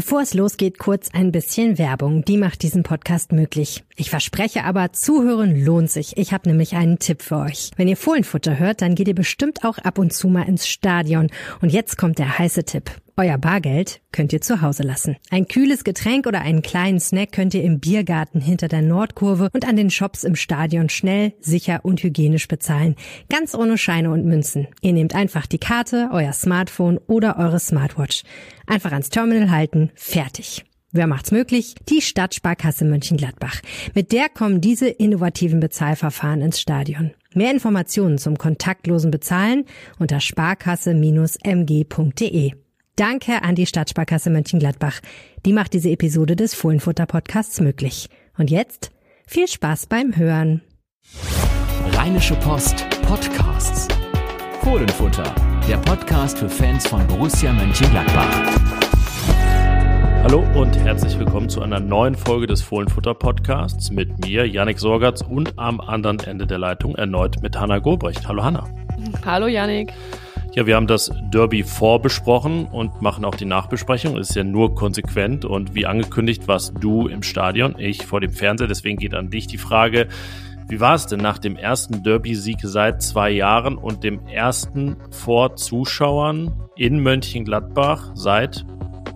[0.00, 2.24] Bevor es losgeht, kurz ein bisschen Werbung.
[2.24, 3.84] Die macht diesen Podcast möglich.
[3.96, 6.16] Ich verspreche aber, zuhören lohnt sich.
[6.16, 7.70] Ich habe nämlich einen Tipp für euch.
[7.76, 11.26] Wenn ihr Fohlenfutter hört, dann geht ihr bestimmt auch ab und zu mal ins Stadion.
[11.60, 12.90] Und jetzt kommt der heiße Tipp.
[13.16, 15.16] Euer Bargeld könnt ihr zu Hause lassen.
[15.30, 19.66] Ein kühles Getränk oder einen kleinen Snack könnt ihr im Biergarten hinter der Nordkurve und
[19.66, 22.96] an den Shops im Stadion schnell, sicher und hygienisch bezahlen.
[23.28, 24.68] Ganz ohne Scheine und Münzen.
[24.80, 28.22] Ihr nehmt einfach die Karte, euer Smartphone oder eure Smartwatch.
[28.66, 30.64] Einfach ans Terminal halten, fertig.
[30.92, 31.76] Wer macht's möglich?
[31.88, 33.60] Die Stadtsparkasse Mönchengladbach.
[33.94, 37.12] Mit der kommen diese innovativen Bezahlverfahren ins Stadion.
[37.32, 39.66] Mehr Informationen zum kontaktlosen Bezahlen
[40.00, 42.54] unter sparkasse-mg.de.
[43.00, 45.00] Danke an die Stadtsparkasse Mönchengladbach.
[45.46, 48.10] Die macht diese Episode des Fohlenfutter Podcasts möglich.
[48.36, 48.90] Und jetzt
[49.26, 50.60] viel Spaß beim Hören.
[51.92, 53.88] Rheinische Post Podcasts.
[54.60, 55.34] Fohlenfutter,
[55.66, 58.60] der Podcast für Fans von Borussia Mönchengladbach.
[60.22, 65.22] Hallo und herzlich willkommen zu einer neuen Folge des Fohlenfutter Podcasts mit mir, Yannick Sorgatz
[65.22, 68.28] und am anderen Ende der Leitung erneut mit Hanna Gobrecht.
[68.28, 68.68] Hallo Hanna.
[69.24, 69.90] Hallo Yannick.
[70.52, 74.16] Ja, wir haben das Derby vorbesprochen und machen auch die Nachbesprechung.
[74.16, 78.66] ist ja nur konsequent und wie angekündigt warst du im Stadion, ich vor dem Fernseher.
[78.66, 80.08] Deswegen geht an dich die Frage,
[80.68, 85.54] wie war es denn nach dem ersten Derby-Sieg seit zwei Jahren und dem ersten vor
[85.54, 88.66] Zuschauern in Mönchengladbach seit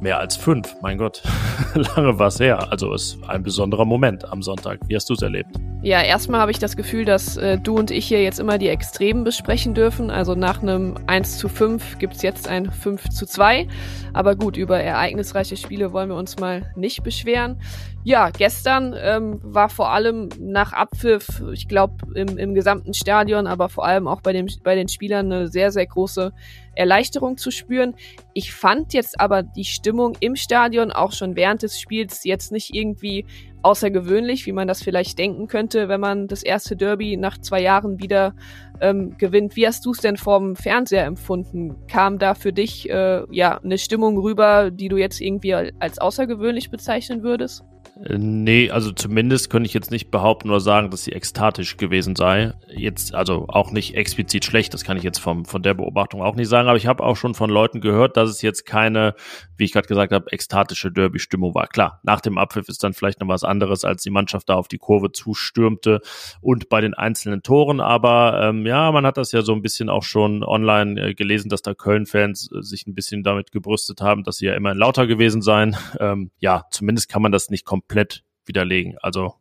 [0.04, 0.76] mehr als fünf?
[0.82, 1.22] Mein Gott,
[1.74, 2.70] lange war es her.
[2.70, 4.78] Also ist ein besonderer Moment am Sonntag.
[4.86, 5.48] Wie hast du es erlebt?
[5.82, 8.68] Ja, erstmal habe ich das Gefühl, dass äh, du und ich hier jetzt immer die
[8.68, 10.10] Extremen besprechen dürfen.
[10.10, 13.66] Also nach einem 1 zu 5 gibt's jetzt ein 5 zu 2.
[14.12, 17.60] Aber gut, über ereignisreiche Spiele wollen wir uns mal nicht beschweren.
[18.02, 23.70] Ja, gestern ähm, war vor allem nach Abpfiff, ich glaube im, im gesamten Stadion, aber
[23.70, 26.32] vor allem auch bei, dem, bei den Spielern eine sehr, sehr große
[26.74, 27.94] Erleichterung zu spüren.
[28.32, 32.74] Ich fand jetzt aber die Stimmung im Stadion auch schon während des Spiels jetzt nicht
[32.74, 33.26] irgendwie
[33.62, 37.98] außergewöhnlich, wie man das vielleicht denken könnte, wenn man das erste Derby nach zwei Jahren
[37.98, 38.34] wieder
[38.80, 39.56] ähm, gewinnt.
[39.56, 41.86] Wie hast du es denn vorm Fernseher empfunden?
[41.86, 46.70] Kam da für dich äh, ja eine Stimmung rüber, die du jetzt irgendwie als außergewöhnlich
[46.70, 47.64] bezeichnen würdest?
[48.02, 52.16] Äh, nee, also zumindest könnte ich jetzt nicht behaupten oder sagen, dass sie ekstatisch gewesen
[52.16, 52.54] sei.
[52.68, 56.34] Jetzt, also auch nicht explizit schlecht, das kann ich jetzt vom, von der Beobachtung auch
[56.34, 59.14] nicht sagen, aber ich habe auch schon von Leuten gehört, dass es jetzt keine,
[59.56, 61.66] wie ich gerade gesagt habe, ekstatische Derby-Stimmung war.
[61.68, 64.68] Klar, nach dem Abpfiff ist dann vielleicht noch was anderes, als die Mannschaft da auf
[64.68, 66.00] die Kurve zustürmte
[66.40, 69.88] und bei den einzelnen Toren, aber ähm, ja, man hat das ja so ein bisschen
[69.88, 74.24] auch schon online äh, gelesen, dass da Köln-Fans äh, sich ein bisschen damit gebrüstet haben,
[74.24, 75.76] dass sie ja immerhin lauter gewesen seien.
[76.00, 78.96] Ähm, ja, zumindest kann man das nicht komplett komplett widerlegen.
[79.00, 79.34] Also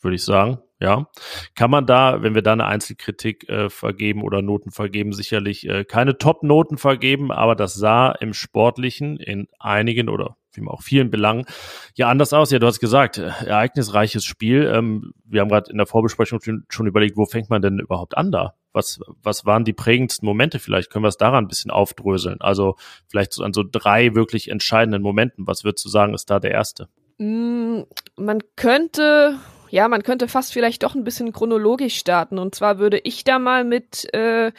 [0.00, 1.06] würde ich sagen, ja.
[1.54, 5.84] Kann man da, wenn wir da eine Einzelkritik äh, vergeben oder Noten vergeben, sicherlich äh,
[5.84, 11.46] keine Top-Noten vergeben, aber das sah im Sportlichen in einigen oder wie auch vielen Belangen
[11.94, 12.50] ja anders aus.
[12.50, 14.70] Ja, du hast gesagt, äh, ereignisreiches Spiel.
[14.74, 18.16] Ähm, wir haben gerade in der Vorbesprechung schon, schon überlegt, wo fängt man denn überhaupt
[18.16, 18.54] an da?
[18.72, 20.58] Was, was waren die prägendsten Momente?
[20.58, 22.40] Vielleicht können wir es daran ein bisschen aufdröseln.
[22.40, 22.74] Also
[23.08, 25.46] vielleicht so an so drei wirklich entscheidenden Momenten.
[25.46, 26.88] Was würdest du sagen, ist da der erste?
[27.18, 27.82] Mm,
[28.16, 29.38] man könnte,
[29.70, 32.38] ja, man könnte fast vielleicht doch ein bisschen chronologisch starten.
[32.38, 34.52] Und zwar würde ich da mal mit äh,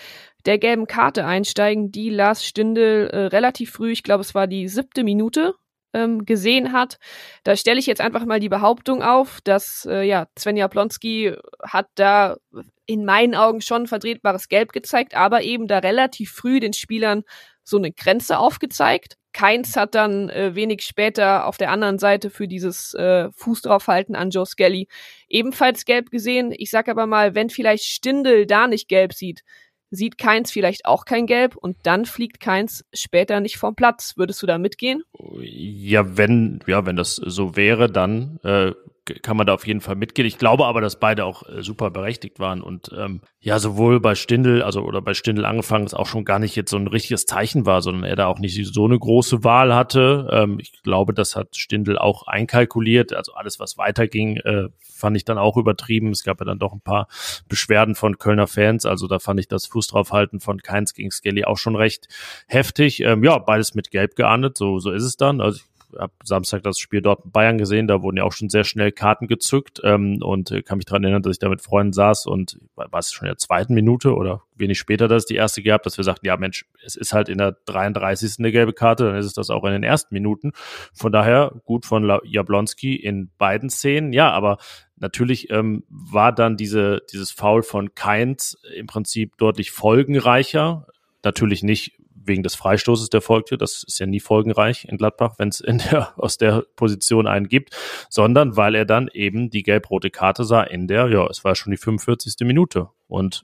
[0.46, 4.68] der gelben Karte einsteigen, die Lars Stindl äh, relativ früh, ich glaube, es war die
[4.68, 5.56] siebte Minute,
[5.94, 6.97] ähm, gesehen hat.
[7.44, 11.88] Da stelle ich jetzt einfach mal die Behauptung auf, dass äh, ja Svenja Plonski hat
[11.96, 12.38] da
[12.86, 17.24] in meinen Augen schon vertretbares Gelb gezeigt, aber eben da relativ früh den Spielern
[17.63, 19.18] so eine Grenze aufgezeigt.
[19.34, 24.16] Keins hat dann äh, wenig später auf der anderen Seite für dieses äh, Fuß draufhalten
[24.16, 24.88] an Joe Skelly
[25.28, 26.54] ebenfalls gelb gesehen.
[26.56, 29.44] Ich sag aber mal, wenn vielleicht Stindel da nicht gelb sieht,
[29.90, 34.14] sieht Keins vielleicht auch kein Gelb und dann fliegt Keins später nicht vom Platz.
[34.18, 35.04] Würdest du da mitgehen?
[35.40, 38.72] Ja, wenn, ja, wenn das so wäre, dann äh,
[39.22, 40.25] kann man da auf jeden Fall mitgehen.
[40.25, 44.16] Ich glaube aber, dass beide auch äh, super berechtigt waren und ähm, ja, sowohl bei
[44.16, 47.25] Stindel, also oder bei Stindel angefangen, es auch schon gar nicht jetzt so ein richtiges
[47.25, 50.30] Zeichen war, sondern er da auch nicht so eine große Wahl hatte.
[50.31, 53.12] Ähm, ich glaube, das hat Stindel auch einkalkuliert.
[53.13, 56.12] Also alles, was weiterging, äh, fand ich dann auch übertrieben.
[56.12, 57.07] Es gab ja dann doch ein paar
[57.50, 58.86] Beschwerden von Kölner Fans.
[58.86, 62.07] Also da fand ich das Fuß draufhalten von Keins gegen Skelly auch schon recht
[62.48, 63.01] heftig.
[63.01, 65.42] Ähm, ja, beides mit Gelb geahndet, so, so ist es dann.
[65.42, 68.50] Also ich habe Samstag das Spiel dort in Bayern gesehen, da wurden ja auch schon
[68.50, 71.62] sehr schnell Karten gezückt ähm, und äh, kann mich daran erinnern, dass ich da mit
[71.62, 75.28] Freunden saß und war es schon in der zweiten Minute oder wenig später, dass es
[75.28, 78.36] die erste gab, dass wir sagten, ja Mensch, es ist halt in der 33.
[78.40, 80.51] eine gelbe Karte, dann ist es das auch in den ersten Minuten.
[80.94, 84.57] Von daher gut von Jablonski in beiden Szenen, ja, aber
[84.95, 90.88] natürlich ähm, war dann diese, dieses Foul von Keins im Prinzip deutlich folgenreicher.
[91.24, 91.94] Natürlich nicht
[92.25, 93.58] wegen des Freistoßes, der folgte.
[93.58, 97.48] Das ist ja nie folgenreich in Gladbach, wenn es in der, aus der Position einen
[97.48, 97.75] gibt,
[98.10, 101.72] sondern weil er dann eben die gelb-rote Karte sah in der, ja, es war schon
[101.72, 102.36] die 45.
[102.48, 102.90] Minute.
[103.08, 103.44] Und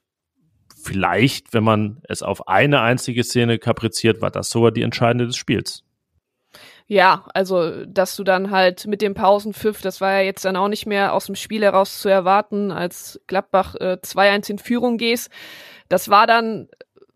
[0.81, 5.35] vielleicht, wenn man es auf eine einzige Szene kapriziert, war das sogar die entscheidende des
[5.35, 5.83] Spiels.
[6.91, 10.69] Ja, also, dass du dann halt mit dem Pausenpfiff, das war ja jetzt dann auch
[10.69, 15.29] nicht mehr aus dem Spiel heraus zu erwarten, als Gladbach äh, 2-1 in Führung gehst.
[15.87, 16.67] Das war dann,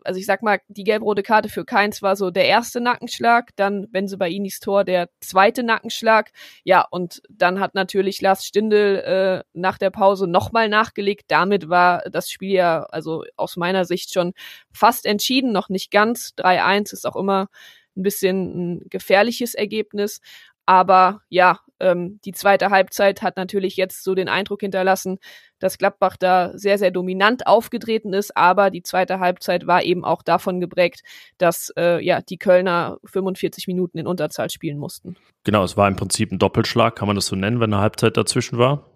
[0.04, 3.88] also ich sag mal, die gelb-rote Karte für Keins war so der erste Nackenschlag, dann
[3.90, 6.30] wenn sie bei Inis Tor der zweite Nackenschlag.
[6.62, 11.24] Ja, und dann hat natürlich Lars Stindl äh, nach der Pause nochmal nachgelegt.
[11.28, 14.34] Damit war das Spiel ja, also aus meiner Sicht schon
[14.72, 16.34] fast entschieden, noch nicht ganz.
[16.38, 17.48] 3-1 ist auch immer
[17.96, 20.20] ein bisschen ein gefährliches Ergebnis.
[20.66, 25.18] Aber ja, ähm, die zweite Halbzeit hat natürlich jetzt so den Eindruck hinterlassen,
[25.58, 28.36] dass Gladbach da sehr, sehr dominant aufgetreten ist.
[28.36, 31.02] Aber die zweite Halbzeit war eben auch davon geprägt,
[31.38, 35.16] dass äh, ja die Kölner 45 Minuten in Unterzahl spielen mussten.
[35.44, 38.16] Genau, es war im Prinzip ein Doppelschlag, kann man das so nennen, wenn eine Halbzeit
[38.16, 38.90] dazwischen war?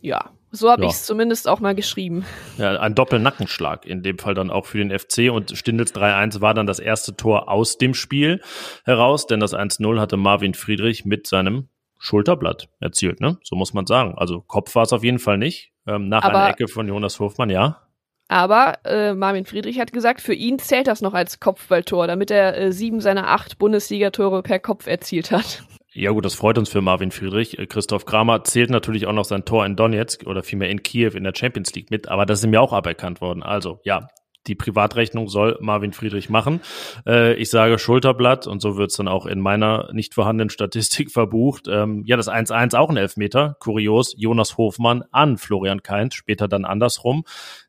[0.00, 0.88] Ja, so habe ja.
[0.88, 2.24] ich es zumindest auch mal geschrieben.
[2.58, 6.54] Ja, ein Doppelnackenschlag in dem Fall dann auch für den FC und Stindels 3-1 war
[6.54, 8.40] dann das erste Tor aus dem Spiel
[8.84, 11.68] heraus, denn das 1-0 hatte Marvin Friedrich mit seinem
[11.98, 13.38] Schulterblatt erzielt, ne?
[13.42, 14.14] So muss man sagen.
[14.16, 15.72] Also Kopf war es auf jeden Fall nicht.
[15.86, 17.82] Ähm, nach aber, einer Ecke von Jonas Hofmann, ja.
[18.28, 22.56] Aber äh, Marvin Friedrich hat gesagt, für ihn zählt das noch als Kopfballtor, damit er
[22.58, 25.62] äh, sieben seiner acht Bundesligatore per Kopf erzielt hat.
[25.92, 27.58] Ja gut, das freut uns für Marvin Friedrich.
[27.58, 31.12] Äh, Christoph Kramer zählt natürlich auch noch sein Tor in Donetsk oder vielmehr in Kiew
[31.14, 33.42] in der Champions League mit, aber das ist mir auch aberkannt worden.
[33.42, 34.08] Also ja,
[34.46, 36.60] die Privatrechnung soll Marvin Friedrich machen.
[37.06, 41.68] Äh, ich sage Schulterblatt und so wird's dann auch in meiner nicht vorhandenen Statistik verbucht.
[41.68, 43.56] Ähm, ja, das 1-1 auch ein Elfmeter.
[43.60, 47.24] Kurios, Jonas Hofmann an Florian Kainz, später dann andersrum.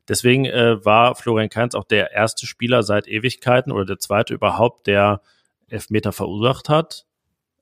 [0.08, 4.86] Deswegen äh, war Florian Kainz auch der erste Spieler seit Ewigkeiten oder der zweite überhaupt,
[4.86, 5.20] der
[5.68, 7.04] Elfmeter verursacht hat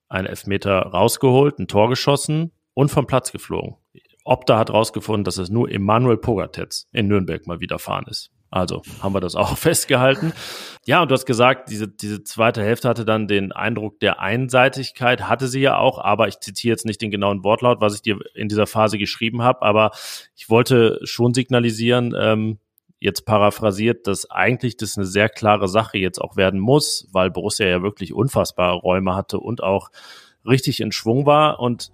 [0.09, 3.77] einen Elfmeter rausgeholt, ein Tor geschossen und vom Platz geflogen.
[4.25, 8.31] Opta hat rausgefunden, dass es nur Emanuel Pogatetz in Nürnberg mal widerfahren ist.
[8.51, 10.33] Also haben wir das auch festgehalten.
[10.85, 15.29] Ja, und du hast gesagt, diese, diese zweite Hälfte hatte dann den Eindruck der Einseitigkeit,
[15.29, 18.19] hatte sie ja auch, aber ich zitiere jetzt nicht den genauen Wortlaut, was ich dir
[18.35, 19.91] in dieser Phase geschrieben habe, aber
[20.37, 22.59] ich wollte schon signalisieren, ähm,
[22.99, 27.67] jetzt paraphrasiert, dass eigentlich das eine sehr klare Sache jetzt auch werden muss, weil Borussia
[27.67, 29.91] ja wirklich unfassbare Räume hatte und auch
[30.47, 31.61] richtig in Schwung war.
[31.61, 31.93] Und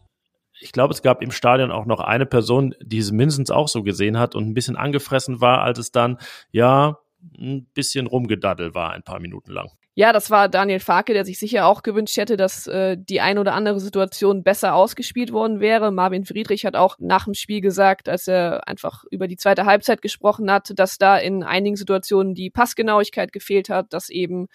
[0.62, 3.82] ich glaube, es gab im Stadion auch noch eine Person, die es mindestens auch so
[3.82, 6.18] gesehen hat und ein bisschen angefressen war, als es dann,
[6.50, 6.98] ja,
[7.38, 9.70] ein bisschen rumgedaddelt war, ein paar Minuten lang.
[9.94, 13.38] Ja, das war Daniel Farke, der sich sicher auch gewünscht hätte, dass äh, die ein
[13.38, 15.92] oder andere Situation besser ausgespielt worden wäre.
[15.92, 20.00] Marvin Friedrich hat auch nach dem Spiel gesagt, als er einfach über die zweite Halbzeit
[20.00, 24.46] gesprochen hat, dass da in einigen Situationen die Passgenauigkeit gefehlt hat, dass eben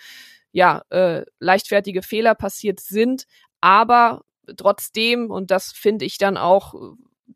[0.51, 3.25] ja äh, leichtfertige Fehler passiert sind,
[3.61, 4.23] aber
[4.55, 6.73] trotzdem und das finde ich dann auch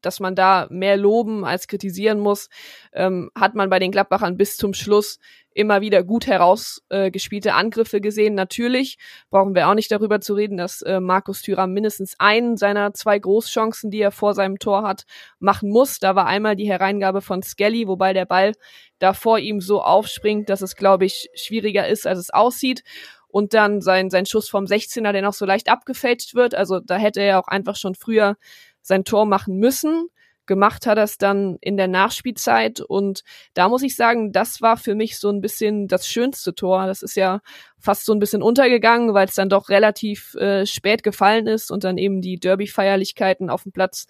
[0.01, 2.49] dass man da mehr loben als kritisieren muss,
[2.93, 5.19] ähm, hat man bei den Gladbachern bis zum Schluss
[5.53, 8.35] immer wieder gut herausgespielte äh, Angriffe gesehen.
[8.35, 8.97] Natürlich
[9.29, 13.19] brauchen wir auch nicht darüber zu reden, dass äh, Markus Thüram mindestens einen seiner zwei
[13.19, 15.03] Großchancen, die er vor seinem Tor hat,
[15.39, 15.99] machen muss.
[15.99, 18.53] Da war einmal die Hereingabe von Skelly, wobei der Ball
[18.99, 22.83] da vor ihm so aufspringt, dass es, glaube ich, schwieriger ist, als es aussieht.
[23.31, 26.53] Und dann sein, sein Schuss vom 16er, der noch so leicht abgefälscht wird.
[26.53, 28.35] Also da hätte er auch einfach schon früher
[28.81, 30.07] sein Tor machen müssen.
[30.47, 34.75] Gemacht hat er es dann in der Nachspielzeit und da muss ich sagen, das war
[34.75, 36.87] für mich so ein bisschen das schönste Tor.
[36.87, 37.41] Das ist ja
[37.77, 41.83] fast so ein bisschen untergegangen, weil es dann doch relativ äh, spät gefallen ist und
[41.83, 44.07] dann eben die Derby-Feierlichkeiten auf dem Platz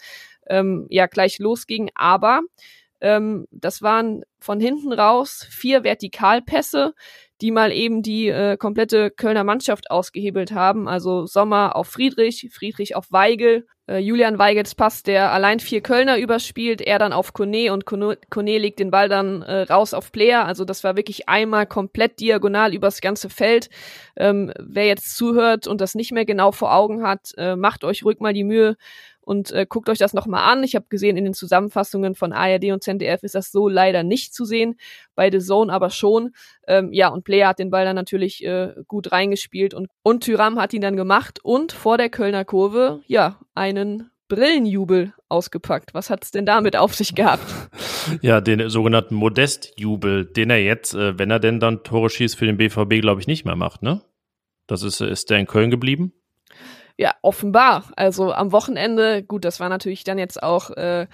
[0.47, 1.91] ähm, ja gleich losging.
[1.93, 2.41] Aber
[3.01, 6.93] ähm, das waren von hinten raus vier Vertikalpässe,
[7.41, 10.87] die mal eben die äh, komplette Kölner Mannschaft ausgehebelt haben.
[10.87, 16.17] Also Sommer auf Friedrich, Friedrich auf Weigel, äh, Julian Weigels Pass, der allein vier Kölner
[16.17, 20.11] überspielt, er dann auf Kone und Kone, Kone legt den Ball dann äh, raus auf
[20.11, 20.45] Player.
[20.45, 23.69] Also das war wirklich einmal komplett diagonal übers ganze Feld.
[24.15, 28.05] Ähm, wer jetzt zuhört und das nicht mehr genau vor Augen hat, äh, macht euch
[28.05, 28.77] ruhig mal die Mühe,
[29.21, 30.63] und äh, guckt euch das nochmal an.
[30.63, 34.33] Ich habe gesehen, in den Zusammenfassungen von ARD und ZDF ist das so leider nicht
[34.33, 34.75] zu sehen,
[35.15, 36.31] bei The Zone aber schon.
[36.67, 40.59] Ähm, ja, und Player hat den Ball dann natürlich äh, gut reingespielt und, und Tyram
[40.59, 45.93] hat ihn dann gemacht und vor der Kölner Kurve, ja, einen Brillenjubel ausgepackt.
[45.93, 47.43] Was hat's denn damit auf sich gehabt?
[48.21, 52.47] Ja, den sogenannten Modestjubel, den er jetzt, äh, wenn er denn dann Tore schießt für
[52.47, 54.01] den BVB, glaube ich, nicht mehr macht, ne?
[54.65, 56.11] Das ist, ist der in Köln geblieben?
[57.01, 57.85] Ja, offenbar.
[57.95, 61.07] Also am Wochenende, gut, das war natürlich dann jetzt auch äh,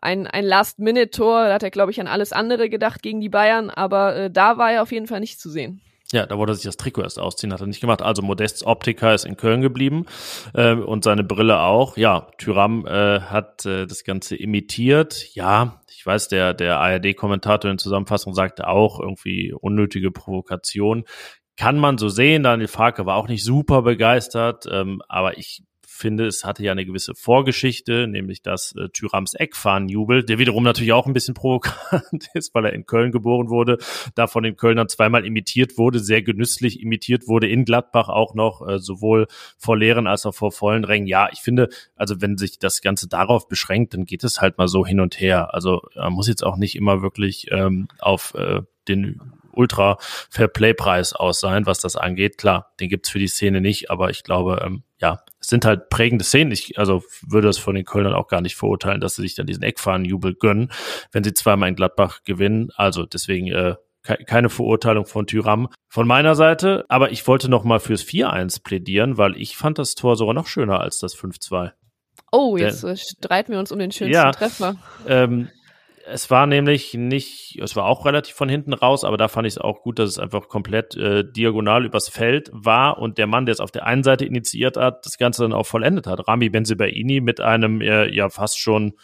[0.00, 1.48] ein, ein Last-Minute-Tor.
[1.48, 4.56] Da hat er, glaube ich, an alles andere gedacht gegen die Bayern, aber äh, da
[4.56, 5.80] war er auf jeden Fall nicht zu sehen.
[6.12, 8.02] Ja, da wollte er sich das Trikot erst ausziehen, hat er nicht gemacht.
[8.02, 10.06] Also Modests Optiker ist in Köln geblieben
[10.54, 11.96] äh, und seine Brille auch.
[11.96, 15.34] Ja, Tyram äh, hat äh, das Ganze imitiert.
[15.34, 21.04] Ja, ich weiß, der, der ARD-Kommentator in Zusammenfassung sagte auch irgendwie unnötige Provokation.
[21.56, 22.42] Kann man so sehen.
[22.42, 25.62] Daniel Farke war auch nicht super begeistert, ähm, aber ich
[26.02, 30.64] finde, es hatte ja eine gewisse Vorgeschichte, nämlich dass äh, Thyrams Eckfahren jubelt, der wiederum
[30.64, 33.78] natürlich auch ein bisschen provokant ist, weil er in Köln geboren wurde,
[34.14, 38.66] da von den Kölnern zweimal imitiert wurde, sehr genüsslich imitiert wurde, in Gladbach auch noch,
[38.66, 39.26] äh, sowohl
[39.58, 41.06] vor leeren als auch vor vollen Rängen.
[41.06, 44.68] Ja, ich finde, also wenn sich das Ganze darauf beschränkt, dann geht es halt mal
[44.68, 45.54] so hin und her.
[45.54, 49.20] Also man muss jetzt auch nicht immer wirklich ähm, auf äh, den
[49.52, 52.38] Ultra Fair Play Preis aus sein, was das angeht.
[52.38, 55.90] Klar, den gibt's für die Szene nicht, aber ich glaube, ähm, ja, es sind halt
[55.90, 56.52] prägende Szenen.
[56.52, 59.46] Ich also würde das von den Kölnern auch gar nicht verurteilen, dass sie sich dann
[59.46, 60.70] diesen Eckfahnenjubel gönnen,
[61.10, 62.70] wenn sie zweimal in Gladbach gewinnen.
[62.76, 66.84] Also deswegen äh, keine Verurteilung von Tyram von meiner Seite.
[66.88, 70.46] Aber ich wollte noch mal fürs 4-1 plädieren, weil ich fand das Tor sogar noch
[70.46, 71.72] schöner als das 5-2.
[72.30, 74.76] Oh, jetzt äh, streiten wir uns um den schönsten ja, Treffer.
[75.06, 75.48] Ähm,
[76.06, 79.54] es war nämlich nicht, es war auch relativ von hinten raus, aber da fand ich
[79.54, 83.46] es auch gut, dass es einfach komplett äh, diagonal übers Feld war und der Mann,
[83.46, 86.26] der es auf der einen Seite initiiert hat, das Ganze dann auch vollendet hat.
[86.26, 88.94] Rami Benzibaini mit einem äh, ja fast schon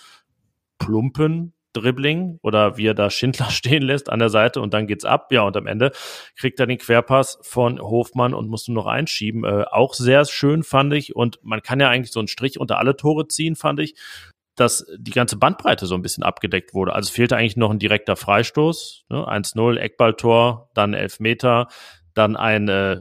[0.78, 5.04] plumpen Dribbling oder wie er da Schindler stehen lässt an der Seite und dann geht's
[5.04, 5.32] ab.
[5.32, 5.92] Ja, und am Ende
[6.36, 9.44] kriegt er den Querpass von Hofmann und muss nur noch einschieben.
[9.44, 12.78] Äh, auch sehr schön fand ich und man kann ja eigentlich so einen Strich unter
[12.78, 13.94] alle Tore ziehen, fand ich
[14.60, 16.92] dass die ganze Bandbreite so ein bisschen abgedeckt wurde.
[16.92, 19.26] Also fehlte eigentlich noch ein direkter Freistoß, ne?
[19.28, 21.68] 1-0, Eckballtor, dann Elfmeter,
[22.14, 23.00] dann ein, äh,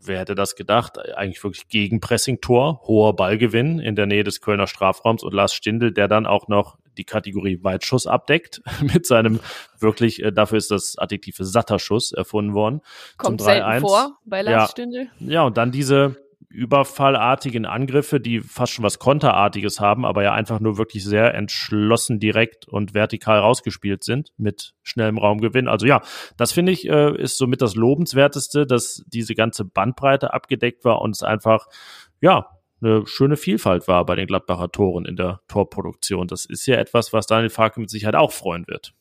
[0.00, 5.22] wer hätte das gedacht, eigentlich wirklich Gegenpressing-Tor, hoher Ballgewinn in der Nähe des Kölner Strafraums
[5.22, 9.40] und Lars Stindl, der dann auch noch die Kategorie Weitschuss abdeckt mit seinem
[9.80, 12.80] wirklich, äh, dafür ist das Adjektive satter Schuss erfunden worden.
[13.16, 15.08] Kommt selten vor bei Lars ja, Stindl.
[15.18, 16.23] Ja, und dann diese
[16.54, 22.20] überfallartigen Angriffe, die fast schon was Konterartiges haben, aber ja einfach nur wirklich sehr entschlossen
[22.20, 25.68] direkt und vertikal rausgespielt sind mit schnellem Raumgewinn.
[25.68, 26.00] Also ja,
[26.36, 31.10] das finde ich äh, ist somit das lobenswerteste, dass diese ganze Bandbreite abgedeckt war und
[31.16, 31.66] es einfach
[32.20, 32.48] ja
[32.80, 36.28] eine schöne Vielfalt war bei den Gladbacher Toren in der Torproduktion.
[36.28, 38.94] Das ist ja etwas, was Daniel Farke mit Sicherheit auch freuen wird.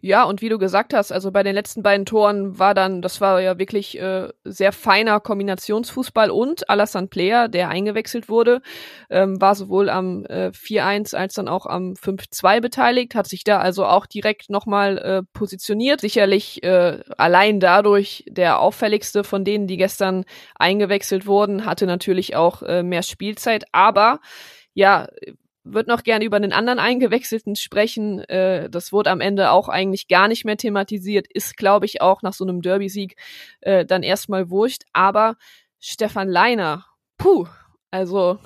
[0.00, 3.20] Ja, und wie du gesagt hast, also bei den letzten beiden Toren war dann, das
[3.20, 8.60] war ja wirklich äh, sehr feiner Kombinationsfußball und Alassane Player, der eingewechselt wurde,
[9.10, 13.58] ähm, war sowohl am äh, 4-1 als dann auch am 5-2 beteiligt, hat sich da
[13.58, 16.00] also auch direkt nochmal äh, positioniert.
[16.00, 22.62] Sicherlich äh, allein dadurch der auffälligste von denen, die gestern eingewechselt wurden, hatte natürlich auch
[22.62, 24.20] äh, mehr Spielzeit, aber
[24.74, 25.08] ja,
[25.72, 28.20] würde noch gerne über einen anderen Eingewechselten sprechen.
[28.20, 32.22] Äh, das wurde am Ende auch eigentlich gar nicht mehr thematisiert, ist, glaube ich, auch
[32.22, 33.16] nach so einem Derby-Sieg
[33.60, 34.82] äh, dann erstmal wurscht.
[34.92, 35.36] Aber
[35.78, 37.46] Stefan Leiner, puh,
[37.90, 38.38] also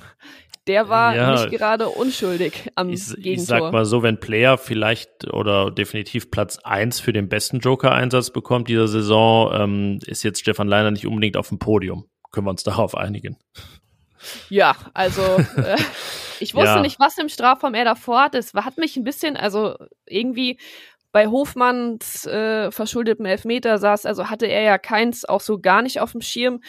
[0.67, 3.33] der war ja, nicht gerade unschuldig am ich, Gegentor.
[3.33, 8.31] Ich sag mal so, wenn Player vielleicht oder definitiv Platz eins für den besten Joker-Einsatz
[8.31, 12.07] bekommt dieser Saison, ähm, ist jetzt Stefan Leiner nicht unbedingt auf dem Podium.
[12.31, 13.37] Können wir uns darauf einigen?
[14.50, 15.23] Ja, also
[15.57, 15.76] äh,
[16.43, 16.81] ich wusste ja.
[16.81, 18.35] nicht, was im Strafraum er davor hat.
[18.35, 20.59] Es hat mich ein bisschen, also irgendwie
[21.12, 26.00] bei Hofmanns äh, verschuldetem Elfmeter saß, also hatte er ja keins auch so gar nicht
[26.00, 26.61] auf dem Schirm.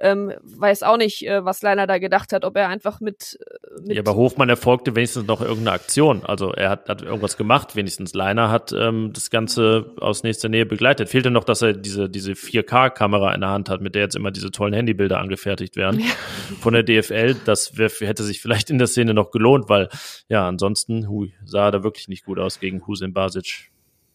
[0.00, 3.82] Ähm, weiß auch nicht, äh, was Leiner da gedacht hat, ob er einfach mit, äh,
[3.82, 6.24] mit Ja, bei Hofmann erfolgte wenigstens noch irgendeine Aktion.
[6.24, 10.64] Also er hat, hat irgendwas gemacht, wenigstens Leiner hat ähm, das Ganze aus nächster Nähe
[10.64, 11.10] begleitet.
[11.10, 14.30] Fehlte noch, dass er diese, diese 4K-Kamera in der Hand hat, mit der jetzt immer
[14.30, 16.00] diese tollen Handybilder angefertigt werden.
[16.00, 16.06] Ja.
[16.60, 19.90] Von der DFL, das wär, hätte sich vielleicht in der Szene noch gelohnt, weil
[20.28, 23.70] ja, ansonsten hui, sah er da wirklich nicht gut aus gegen Husin Basic.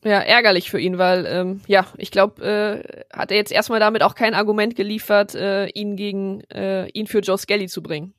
[0.06, 4.04] Ja, ärgerlich für ihn, weil ähm, ja, ich glaube, äh, hat er jetzt erstmal damit
[4.04, 8.14] auch kein Argument geliefert, äh, ihn gegen äh, ihn für Joe Skelly zu bringen.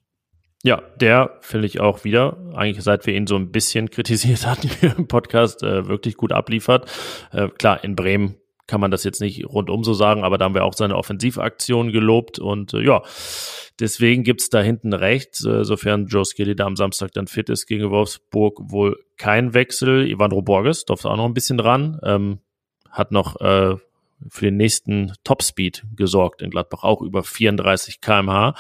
[0.64, 4.69] Ja, der finde ich auch wieder, eigentlich seit wir ihn so ein bisschen kritisiert hatten
[4.69, 6.90] hier im Podcast, äh, wirklich gut abliefert.
[7.33, 8.35] Äh, klar, in Bremen
[8.66, 11.92] kann man das jetzt nicht rundum so sagen, aber da haben wir auch seine Offensivaktion
[11.92, 13.02] gelobt und äh, ja,
[13.78, 17.66] deswegen gibt's da hinten rechts, äh, sofern Joe Skilly da am Samstag dann fit ist
[17.66, 20.08] gegen Wolfsburg, wohl kein Wechsel.
[20.08, 22.38] Ivandro Borges durfte auch noch ein bisschen dran, ähm,
[22.90, 23.76] hat noch äh,
[24.28, 28.54] für den nächsten Topspeed gesorgt in Gladbach, auch über 34 kmh.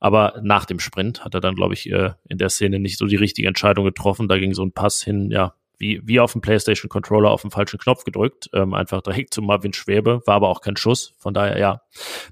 [0.00, 3.06] Aber nach dem Sprint hat er dann, glaube ich, äh, in der Szene nicht so
[3.06, 4.28] die richtige Entscheidung getroffen.
[4.28, 7.50] Da ging so ein Pass hin, ja, wie, wie auf dem PlayStation Controller auf den
[7.50, 11.14] falschen Knopf gedrückt, ähm, einfach direkt zu Marvin Schwäbe, war aber auch kein Schuss.
[11.18, 11.82] Von daher, ja,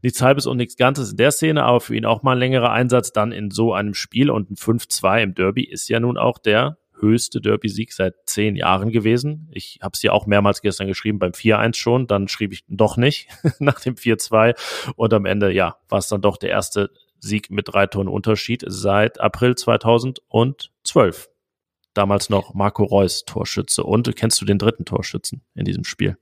[0.03, 2.71] nichts Halbes und nichts Ganzes in der Szene, aber für ihn auch mal ein längerer
[2.71, 6.39] Einsatz dann in so einem Spiel und ein 5-2 im Derby ist ja nun auch
[6.39, 9.49] der höchste Derby-Sieg seit zehn Jahren gewesen.
[9.53, 12.97] Ich habe es ja auch mehrmals gestern geschrieben, beim 4-1 schon, dann schrieb ich doch
[12.97, 13.29] nicht
[13.59, 14.55] nach dem 4-2
[14.97, 18.65] und am Ende, ja, war es dann doch der erste Sieg mit drei Tonnen Unterschied
[18.67, 21.31] seit April 2012.
[21.95, 23.83] Damals noch Marco Reus Torschütze.
[23.83, 26.17] Und kennst du den dritten Torschützen in diesem Spiel?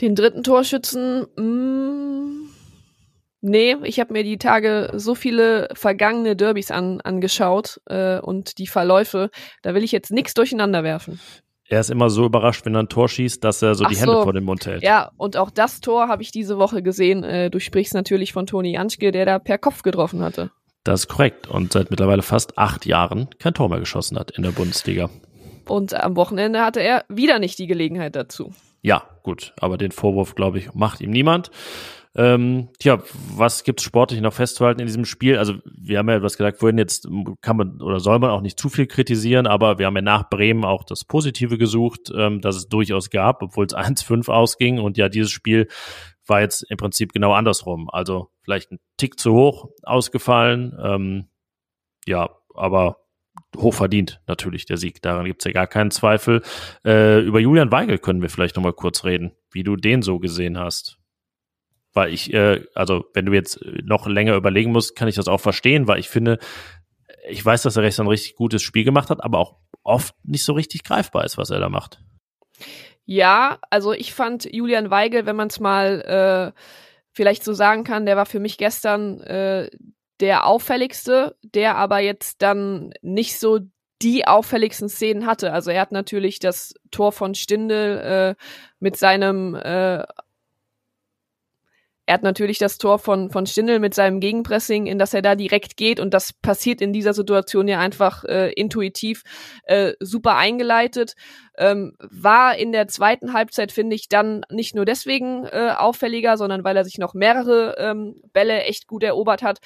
[0.00, 2.50] Den dritten Torschützen, mh, mm,
[3.40, 8.66] nee, ich habe mir die Tage so viele vergangene Derbys an, angeschaut äh, und die
[8.66, 9.30] Verläufe,
[9.62, 11.20] da will ich jetzt nichts durcheinander werfen.
[11.68, 13.96] Er ist immer so überrascht, wenn er ein Tor schießt, dass er so Ach die
[13.96, 14.82] Hände vor den Mund hält.
[14.82, 17.24] Ja, und auch das Tor habe ich diese Woche gesehen.
[17.24, 20.50] Äh, du sprichst natürlich von Toni Janschke, der da per Kopf getroffen hatte.
[20.84, 21.46] Das ist korrekt.
[21.46, 25.10] Und seit mittlerweile fast acht Jahren kein Tor mehr geschossen hat in der Bundesliga.
[25.68, 28.52] Und am Wochenende hatte er wieder nicht die Gelegenheit dazu.
[28.82, 29.52] Ja, gut.
[29.60, 31.50] Aber den Vorwurf, glaube ich, macht ihm niemand.
[32.14, 33.02] Ähm, tja,
[33.34, 35.38] was gibt's sportlich noch festzuhalten in diesem Spiel?
[35.38, 37.08] Also wir haben ja etwas gesagt, vorhin jetzt
[37.40, 40.28] kann man oder soll man auch nicht zu viel kritisieren, aber wir haben ja nach
[40.28, 44.98] Bremen auch das Positive gesucht, ähm, dass es durchaus gab, obwohl es 1-5 ausging und
[44.98, 45.68] ja dieses Spiel
[46.26, 47.88] war jetzt im Prinzip genau andersrum.
[47.90, 51.28] Also vielleicht ein Tick zu hoch ausgefallen, ähm,
[52.06, 52.98] ja, aber
[53.56, 55.02] hoch verdient natürlich der Sieg.
[55.02, 56.42] Daran gibt's ja gar keinen Zweifel.
[56.84, 60.18] Äh, über Julian Weigel können wir vielleicht noch mal kurz reden, wie du den so
[60.18, 60.98] gesehen hast.
[61.92, 65.40] Weil ich, äh, also wenn du jetzt noch länger überlegen musst, kann ich das auch
[65.40, 66.38] verstehen, weil ich finde,
[67.28, 70.44] ich weiß, dass er recht ein richtig gutes Spiel gemacht hat, aber auch oft nicht
[70.44, 72.02] so richtig greifbar ist, was er da macht.
[73.04, 76.60] Ja, also ich fand Julian Weigel, wenn man es mal äh,
[77.12, 79.70] vielleicht so sagen kann, der war für mich gestern äh,
[80.20, 83.60] der auffälligste, der aber jetzt dann nicht so
[84.02, 85.52] die auffälligsten Szenen hatte.
[85.52, 87.98] Also er hat natürlich das Tor von Stindel
[88.38, 88.42] äh,
[88.78, 90.04] mit seinem äh,
[92.04, 95.36] er hat natürlich das Tor von, von Stindl mit seinem Gegenpressing, in das er da
[95.36, 99.22] direkt geht und das passiert in dieser Situation ja einfach äh, intuitiv
[99.64, 101.14] äh, super eingeleitet.
[101.58, 106.64] Ähm, war in der zweiten Halbzeit, finde ich, dann nicht nur deswegen äh, auffälliger, sondern
[106.64, 109.60] weil er sich noch mehrere ähm, Bälle echt gut erobert hat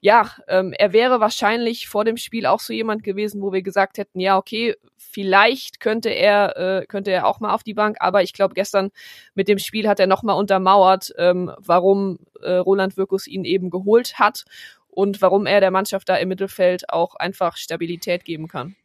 [0.00, 3.98] ja, ähm, er wäre wahrscheinlich vor dem Spiel auch so jemand gewesen, wo wir gesagt
[3.98, 8.22] hätten, ja, okay, vielleicht könnte er, äh, könnte er auch mal auf die Bank, aber
[8.22, 8.90] ich glaube, gestern
[9.34, 14.20] mit dem Spiel hat er nochmal untermauert, ähm, warum äh, Roland Wirkus ihn eben geholt
[14.20, 14.44] hat
[14.88, 18.76] und warum er der Mannschaft da im Mittelfeld auch einfach Stabilität geben kann.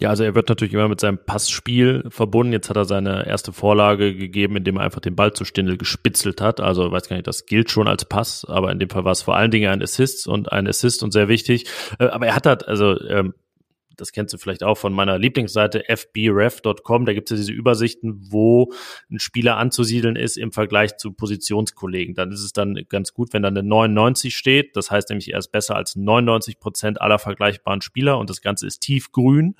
[0.00, 2.52] Ja, also er wird natürlich immer mit seinem Passspiel verbunden.
[2.52, 6.40] Jetzt hat er seine erste Vorlage gegeben, indem er einfach den Ball zu Stindel gespitzelt
[6.40, 6.58] hat.
[6.60, 9.22] Also weiß gar nicht, das gilt schon als Pass, aber in dem Fall war es
[9.22, 11.66] vor allen Dingen ein Assist und ein Assist und sehr wichtig.
[12.00, 13.34] Äh, aber er hat halt, also ähm,
[13.96, 18.30] das kennst du vielleicht auch von meiner Lieblingsseite fbref.com, da gibt es ja diese Übersichten,
[18.30, 18.72] wo
[19.10, 22.14] ein Spieler anzusiedeln ist im Vergleich zu Positionskollegen.
[22.14, 24.76] Dann ist es dann ganz gut, wenn da eine 99 steht.
[24.76, 28.66] Das heißt nämlich, er ist besser als 99 Prozent aller vergleichbaren Spieler und das Ganze
[28.66, 29.56] ist tiefgrün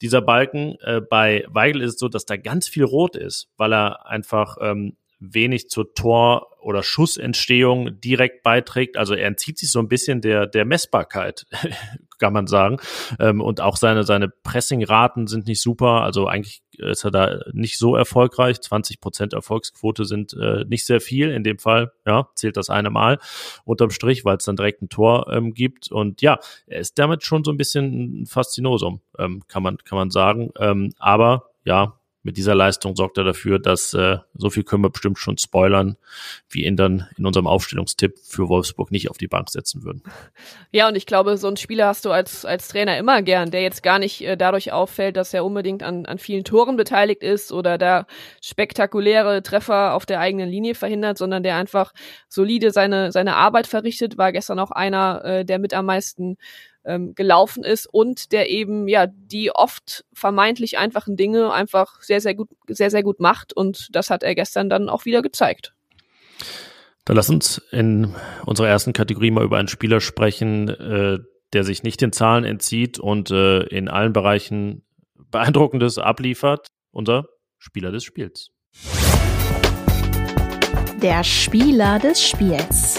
[0.00, 0.76] dieser Balken.
[0.80, 4.56] Äh, bei Weigel ist es so, dass da ganz viel rot ist, weil er einfach
[4.60, 8.96] ähm, wenig zur Tor- oder Schussentstehung direkt beiträgt.
[8.96, 11.46] Also er entzieht sich so ein bisschen der, der Messbarkeit,
[12.18, 12.78] kann man sagen.
[13.18, 16.02] Ähm, und auch seine, seine Pressing-Raten sind nicht super.
[16.02, 18.60] Also eigentlich ist er da nicht so erfolgreich.
[18.60, 21.30] 20 Prozent Erfolgsquote sind äh, nicht sehr viel.
[21.30, 23.18] In dem Fall, ja, zählt das eine Mal
[23.64, 25.90] unterm Strich, weil es dann direkt ein Tor ähm, gibt.
[25.90, 29.98] Und ja, er ist damit schon so ein bisschen ein Faszinosum, ähm, kann man, kann
[29.98, 30.50] man sagen.
[30.58, 31.97] Ähm, aber ja,
[32.28, 35.96] mit dieser Leistung sorgt er dafür, dass äh, so viel können wir bestimmt schon spoilern,
[36.50, 40.02] wie ihn dann in unserem Aufstellungstipp für Wolfsburg nicht auf die Bank setzen würden.
[40.70, 43.62] Ja, und ich glaube, so einen Spieler hast du als, als Trainer immer gern, der
[43.62, 47.50] jetzt gar nicht äh, dadurch auffällt, dass er unbedingt an, an vielen Toren beteiligt ist
[47.50, 48.06] oder da
[48.44, 51.94] spektakuläre Treffer auf der eigenen Linie verhindert, sondern der einfach
[52.28, 56.36] solide seine, seine Arbeit verrichtet, war gestern auch einer, äh, der mit am meisten
[56.84, 62.34] ähm, gelaufen ist und der eben ja die oft vermeintlich einfachen Dinge einfach sehr sehr
[62.34, 65.74] gut sehr sehr gut macht und das hat er gestern dann auch wieder gezeigt.
[67.04, 68.14] Dann lass uns in
[68.44, 71.18] unserer ersten Kategorie mal über einen Spieler sprechen, äh,
[71.54, 74.84] der sich nicht den Zahlen entzieht und äh, in allen Bereichen
[75.30, 76.68] beeindruckendes abliefert.
[76.90, 77.26] Unser
[77.58, 78.50] Spieler des Spiels.
[81.02, 82.97] Der Spieler des Spiels.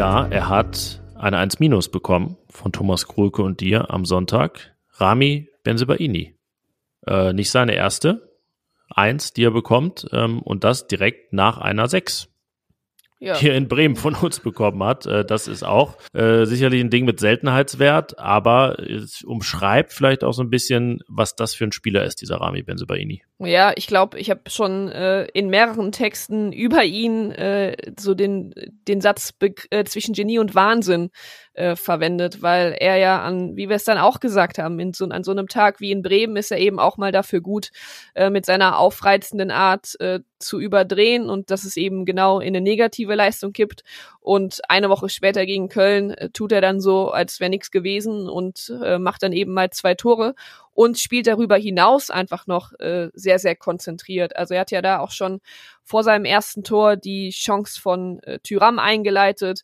[0.00, 4.74] Ja, er hat eine 1 minus bekommen von Thomas Krulke und dir am Sonntag.
[4.94, 6.34] Rami Benzebaini.
[7.06, 8.34] Äh, nicht seine erste.
[8.88, 12.30] Eins, die er bekommt, ähm, und das direkt nach einer 6.
[13.18, 13.36] Ja.
[13.36, 15.04] Hier in Bremen von uns bekommen hat.
[15.04, 20.32] Äh, das ist auch äh, sicherlich ein Ding mit Seltenheitswert, aber es umschreibt vielleicht auch
[20.32, 23.22] so ein bisschen, was das für ein Spieler ist, dieser Rami Benzebaini.
[23.42, 28.52] Ja, ich glaube, ich habe schon äh, in mehreren Texten über ihn äh, so den,
[28.86, 29.32] den Satz
[29.70, 31.10] äh, zwischen Genie und Wahnsinn
[31.54, 35.06] äh, verwendet, weil er ja an, wie wir es dann auch gesagt haben, in so,
[35.06, 37.70] an so einem Tag wie in Bremen ist er eben auch mal dafür gut,
[38.14, 42.60] äh, mit seiner aufreizenden Art äh, zu überdrehen und dass es eben genau in eine
[42.60, 43.84] negative Leistung kippt.
[44.20, 48.28] Und eine Woche später gegen Köln äh, tut er dann so, als wäre nichts gewesen
[48.28, 50.34] und äh, macht dann eben mal zwei Tore
[50.72, 54.36] und spielt darüber hinaus einfach noch äh, sehr, sehr konzentriert.
[54.36, 55.40] Also er hat ja da auch schon
[55.84, 59.62] vor seinem ersten Tor die Chance von äh, Tyram eingeleitet,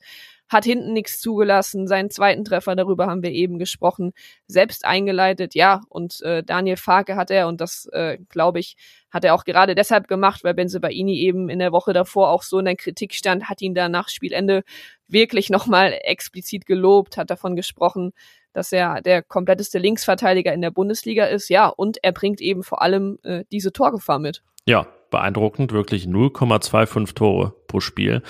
[0.48, 4.12] hat hinten nichts zugelassen, seinen zweiten Treffer, darüber haben wir eben gesprochen,
[4.46, 8.76] selbst eingeleitet, ja, und äh, Daniel Farke hat er, und das äh, glaube ich,
[9.10, 12.58] hat er auch gerade deshalb gemacht, weil Benzebaini eben in der Woche davor auch so
[12.58, 14.62] in der Kritik stand, hat ihn da nach Spielende
[15.08, 18.12] wirklich nochmal explizit gelobt, hat davon gesprochen,
[18.56, 21.50] dass er der kompletteste Linksverteidiger in der Bundesliga ist.
[21.50, 24.42] Ja, und er bringt eben vor allem äh, diese Torgefahr mit.
[24.64, 28.22] Ja, beeindruckend, wirklich 0,25 Tore pro Spiel.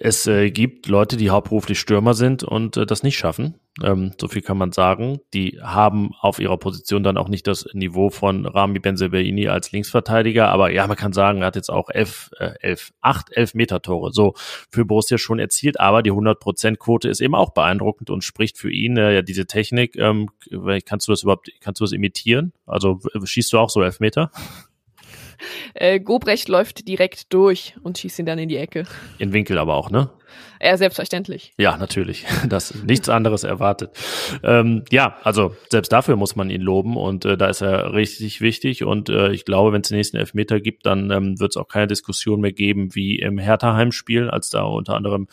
[0.00, 3.58] Es äh, gibt Leute, die hauptberuflich Stürmer sind und äh, das nicht schaffen.
[3.82, 5.18] Ähm, so viel kann man sagen.
[5.34, 10.50] Die haben auf ihrer Position dann auch nicht das Niveau von Rami Benzebaini als Linksverteidiger.
[10.50, 13.82] Aber ja, man kann sagen, er hat jetzt auch elf, äh, elf, acht, elf Meter
[13.82, 14.34] Tore so
[14.70, 15.80] für Borussia schon erzielt.
[15.80, 19.46] Aber die 100% Quote ist eben auch beeindruckend und spricht für ihn äh, ja diese
[19.46, 19.96] Technik.
[19.96, 20.30] Ähm,
[20.86, 22.52] kannst du das überhaupt, kannst du das imitieren?
[22.66, 24.30] Also schießt du auch so elf Meter?
[25.74, 28.84] Äh, Gobrecht läuft direkt durch und schießt ihn dann in die Ecke.
[29.18, 30.10] In Winkel aber auch, ne?
[30.60, 31.52] Ja, selbstverständlich.
[31.58, 32.24] Ja, natürlich.
[32.48, 33.90] Das nichts anderes erwartet.
[34.42, 38.40] Ähm, ja, also selbst dafür muss man ihn loben und äh, da ist er richtig
[38.40, 41.56] wichtig und äh, ich glaube, wenn es den nächsten Elfmeter gibt, dann ähm, wird es
[41.56, 45.28] auch keine Diskussion mehr geben wie im Hertha-Heimspiel, als da unter anderem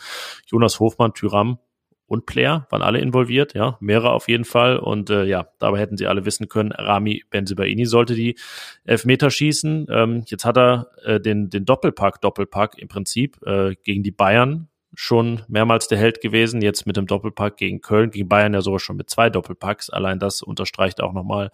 [0.46, 1.58] Jonas Hofmann, Tyram
[2.06, 4.78] und Player waren alle involviert, ja, mehrere auf jeden Fall.
[4.78, 8.38] Und äh, ja, dabei hätten sie alle wissen können, Rami Benzibaini sollte die
[8.84, 9.86] Elfmeter schießen.
[9.90, 14.68] Ähm, jetzt hat er äh, den, den Doppelpack, Doppelpack im Prinzip äh, gegen die Bayern
[14.94, 18.80] schon mehrmals der Held gewesen, jetzt mit dem Doppelpack gegen Köln, gegen Bayern ja sogar
[18.80, 19.90] schon mit zwei Doppelpacks.
[19.90, 21.50] Allein das unterstreicht auch nochmal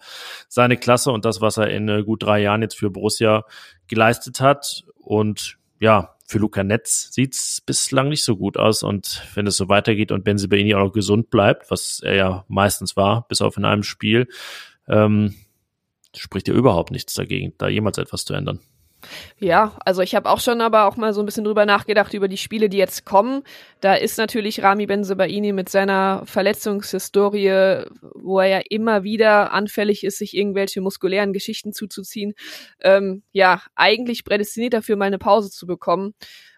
[0.47, 3.43] seine Klasse und das, was er in äh, gut drei Jahren jetzt für Borussia
[3.87, 4.85] geleistet hat.
[4.95, 8.81] Und ja, für Luca Netz sieht's bislang nicht so gut aus.
[8.81, 12.97] Und wenn es so weitergeht und Benzibaini auch noch gesund bleibt, was er ja meistens
[12.97, 14.27] war, bis auf in einem Spiel,
[14.87, 15.35] ähm,
[16.15, 18.59] spricht ja überhaupt nichts dagegen, da jemals etwas zu ändern.
[19.39, 22.27] Ja, also ich habe auch schon aber auch mal so ein bisschen drüber nachgedacht über
[22.27, 23.43] die Spiele, die jetzt kommen.
[23.81, 30.17] Da ist natürlich Rami Benzebaini mit seiner Verletzungshistorie, wo er ja immer wieder anfällig ist,
[30.17, 32.33] sich irgendwelche muskulären Geschichten zuzuziehen,
[32.81, 36.13] ähm, ja, eigentlich prädestiniert dafür, mal eine Pause zu bekommen.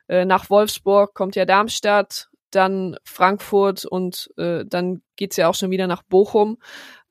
[0.08, 5.72] Äh, nach Wolfsburg kommt ja Darmstadt, dann Frankfurt und äh, dann geht's ja auch schon
[5.72, 6.58] wieder nach Bochum.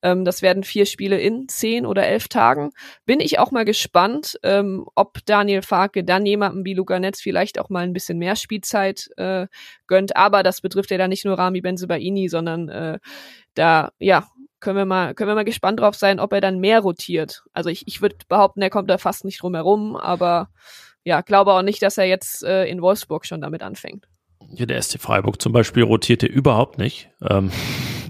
[0.05, 2.71] Ähm, das werden vier Spiele in zehn oder elf Tagen.
[3.07, 7.59] Bin ich auch mal gespannt, ähm, ob Daniel Farke dann jemandem wie Luca Netz vielleicht
[7.59, 9.47] auch mal ein bisschen mehr Spielzeit äh,
[9.87, 10.15] gönnt.
[10.15, 12.99] Aber das betrifft ja dann nicht nur Rami Benzebaini, sondern äh,
[13.55, 14.29] da, ja,
[14.61, 17.43] können wir mal, können wir mal gespannt drauf sein, ob er dann mehr rotiert.
[17.55, 20.51] Also ich, ich würde behaupten, er kommt da fast nicht drum herum, aber
[21.03, 24.07] ja, glaube auch nicht, dass er jetzt äh, in Wolfsburg schon damit anfängt.
[24.51, 27.11] Ja, der SC Freiburg zum Beispiel rotierte überhaupt nicht.
[27.23, 27.51] Ähm,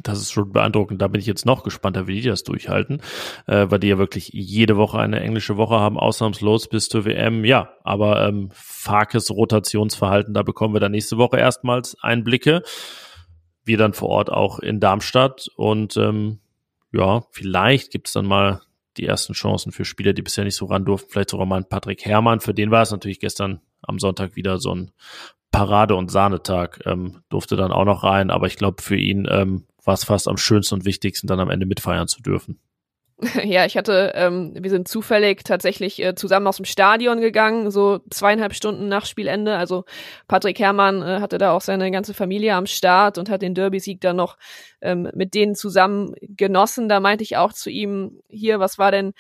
[0.05, 1.03] das ist schon beeindruckend.
[1.03, 3.01] Da bin ich jetzt noch gespannter, wie die das durchhalten,
[3.47, 7.45] äh, weil die ja wirklich jede Woche eine englische Woche haben, ausnahmslos bis zur WM.
[7.45, 12.63] Ja, aber ähm, Farkes Rotationsverhalten, da bekommen wir dann nächste Woche erstmals Einblicke.
[13.65, 16.39] Wir dann vor Ort auch in Darmstadt und ähm,
[16.93, 18.61] ja, vielleicht gibt es dann mal
[18.97, 21.11] die ersten Chancen für Spieler, die bisher nicht so ran durften.
[21.11, 22.41] Vielleicht sogar mal ein Patrick Herrmann.
[22.41, 24.93] Für den war es natürlich gestern am Sonntag wieder so ein
[25.51, 26.81] Parade- und Sahnetag.
[26.87, 30.29] Ähm, durfte dann auch noch rein, aber ich glaube, für ihn ähm, war es fast
[30.29, 32.61] am schönsten und wichtigsten, dann am Ende mitfeiern zu dürfen.
[33.45, 38.01] Ja, ich hatte, ähm, wir sind zufällig tatsächlich äh, zusammen aus dem Stadion gegangen, so
[38.11, 39.57] zweieinhalb Stunden nach Spielende.
[39.57, 39.85] Also
[40.29, 44.01] Patrick Herrmann äh, hatte da auch seine ganze Familie am Start und hat den Derby-Sieg
[44.01, 44.37] dann noch
[44.81, 46.89] ähm, mit denen zusammen genossen.
[46.89, 49.13] Da meinte ich auch zu ihm, hier, was war denn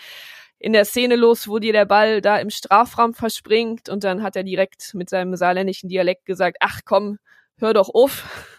[0.58, 4.34] in der Szene los, wo dir der Ball da im Strafraum verspringt und dann hat
[4.34, 7.18] er direkt mit seinem saarländischen Dialekt gesagt, ach komm,
[7.58, 8.24] hör doch auf.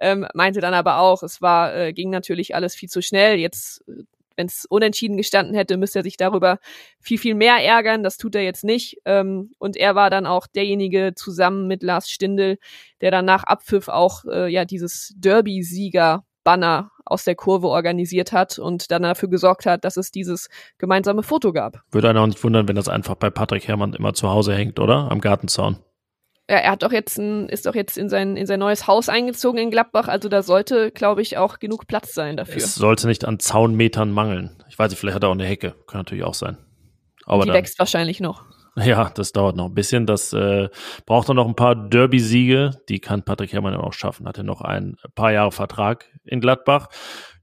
[0.00, 3.38] Ähm, meinte dann aber auch, es war, äh, ging natürlich alles viel zu schnell.
[3.38, 6.58] Jetzt, äh, wenn es unentschieden gestanden hätte, müsste er sich darüber
[6.98, 8.02] viel, viel mehr ärgern.
[8.02, 8.96] Das tut er jetzt nicht.
[9.04, 12.56] Ähm, und er war dann auch derjenige zusammen mit Lars Stindl,
[13.02, 18.58] der dann nach Abpfiff auch äh, ja dieses Derby-Sieger Banner aus der Kurve organisiert hat
[18.58, 21.82] und dann dafür gesorgt hat, dass es dieses gemeinsame Foto gab.
[21.90, 24.78] Würde einen auch nicht wundern, wenn das einfach bei Patrick Herrmann immer zu Hause hängt,
[24.78, 25.10] oder?
[25.10, 25.78] Am Gartenzaun.
[26.50, 29.08] Ja, er hat doch jetzt ein, ist doch jetzt in sein, in sein neues Haus
[29.08, 32.56] eingezogen in Gladbach, also da sollte, glaube ich, auch genug Platz sein dafür.
[32.56, 34.60] Es sollte nicht an Zaunmetern mangeln.
[34.68, 35.76] Ich weiß nicht, vielleicht hat er auch eine Hecke.
[35.86, 36.58] Kann natürlich auch sein.
[37.24, 38.42] Aber die dann, wächst wahrscheinlich noch.
[38.74, 40.06] Ja, das dauert noch ein bisschen.
[40.06, 40.68] Das äh,
[41.06, 42.80] braucht dann noch ein paar Derby-Siege.
[42.88, 44.26] Die kann Patrick Herrmann ja auch schaffen.
[44.26, 46.88] Hatte noch ein paar Jahre Vertrag in Gladbach.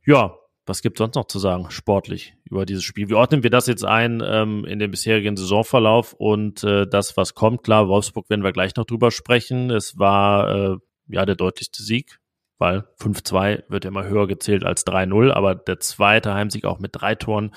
[0.05, 0.35] Ja,
[0.67, 3.09] was gibt sonst noch zu sagen, sportlich über dieses Spiel?
[3.09, 7.35] Wie ordnen wir das jetzt ein ähm, in den bisherigen Saisonverlauf und äh, das, was
[7.35, 7.63] kommt?
[7.63, 9.71] Klar, Wolfsburg werden wir gleich noch drüber sprechen.
[9.71, 10.77] Es war äh,
[11.07, 12.19] ja der deutlichste Sieg,
[12.57, 16.91] weil 5-2 wird ja immer höher gezählt als 3-0, aber der zweite Heimsieg auch mit
[16.93, 17.51] drei Toren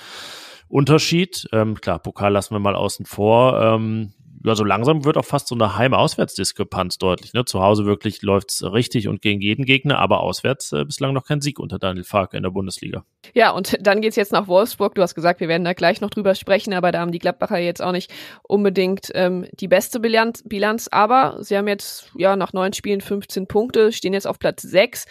[0.67, 1.49] Unterschied.
[1.51, 3.61] Ähm, klar, Pokal lassen wir mal außen vor.
[3.61, 4.13] Ähm,
[4.43, 7.33] ja, so langsam wird auch fast so eine Heim-Auswärts-Diskrepanz deutlich.
[7.33, 7.45] Ne?
[7.45, 11.41] Zu Hause wirklich läuft's richtig und gegen jeden Gegner, aber auswärts äh, bislang noch kein
[11.41, 13.03] Sieg unter Daniel Farke in der Bundesliga.
[13.33, 14.95] Ja, und dann geht's jetzt nach Wolfsburg.
[14.95, 17.57] Du hast gesagt, wir werden da gleich noch drüber sprechen, aber da haben die Gladbacher
[17.57, 18.11] jetzt auch nicht
[18.43, 20.87] unbedingt ähm, die beste Bilanz, Bilanz.
[20.91, 25.05] Aber sie haben jetzt ja nach neun Spielen 15 Punkte, stehen jetzt auf Platz sechs.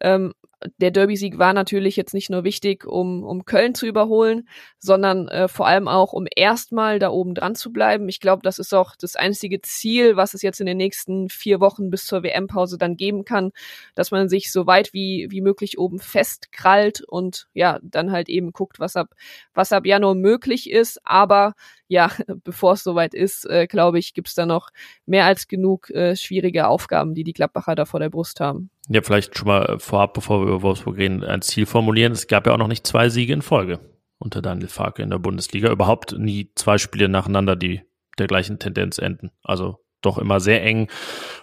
[0.00, 0.32] Ähm,
[0.78, 4.48] der Derby-Sieg war natürlich jetzt nicht nur wichtig, um, um Köln zu überholen,
[4.78, 8.08] sondern äh, vor allem auch, um erstmal da oben dran zu bleiben.
[8.08, 11.60] Ich glaube, das ist auch das einzige Ziel, was es jetzt in den nächsten vier
[11.60, 13.52] Wochen bis zur WM-Pause dann geben kann,
[13.94, 18.52] dass man sich so weit wie, wie möglich oben festkrallt und ja, dann halt eben
[18.52, 19.14] guckt, was ab,
[19.54, 21.00] was ab Januar möglich ist.
[21.04, 21.54] Aber
[21.88, 22.10] ja,
[22.44, 24.70] bevor es soweit ist, äh, glaube ich, gibt's da noch
[25.06, 28.70] mehr als genug äh, schwierige Aufgaben, die die Gladbacher da vor der Brust haben.
[28.92, 32.12] Ja, vielleicht schon mal vorab, bevor wir über Wolfsburg reden, ein Ziel formulieren.
[32.12, 33.80] Es gab ja auch noch nicht zwei Siege in Folge
[34.18, 35.70] unter Daniel Farke in der Bundesliga.
[35.70, 37.80] Überhaupt nie zwei Spiele nacheinander, die
[38.18, 39.30] der gleichen Tendenz enden.
[39.42, 40.90] Also doch immer sehr eng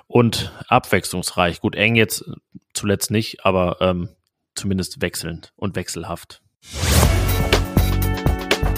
[0.06, 1.60] und abwechslungsreich.
[1.60, 2.24] Gut, eng jetzt
[2.74, 4.10] zuletzt nicht, aber ähm,
[4.54, 6.44] zumindest wechselnd und wechselhaft.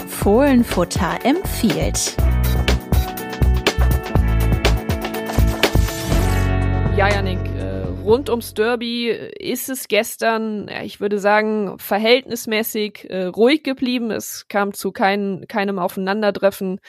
[0.07, 2.15] Fohlenfutter empfiehlt.
[6.95, 7.40] Ja, Janik, äh,
[8.03, 14.11] rund ums Derby ist es gestern, ich würde sagen, verhältnismäßig äh, ruhig geblieben.
[14.11, 16.79] Es kam zu kein, keinem Aufeinandertreffen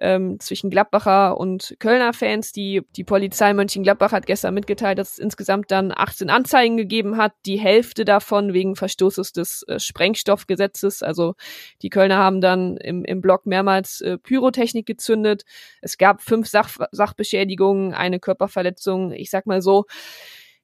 [0.00, 2.52] ähm, zwischen Gladbacher und Kölner Fans.
[2.52, 7.32] Die, die Polizei Mönchengladbach hat gestern mitgeteilt, dass es insgesamt dann 18 Anzeigen gegeben hat,
[7.46, 11.02] die Hälfte davon wegen Verstoßes des äh, Sprengstoffgesetzes.
[11.02, 11.34] Also
[11.82, 15.44] die Kölner haben dann im, im Block mehrmals äh, Pyrotechnik gezündet.
[15.82, 19.12] Es gab fünf Sach Sachbeschädigungen, eine Körperverletzung.
[19.12, 19.84] Ich sag mal so,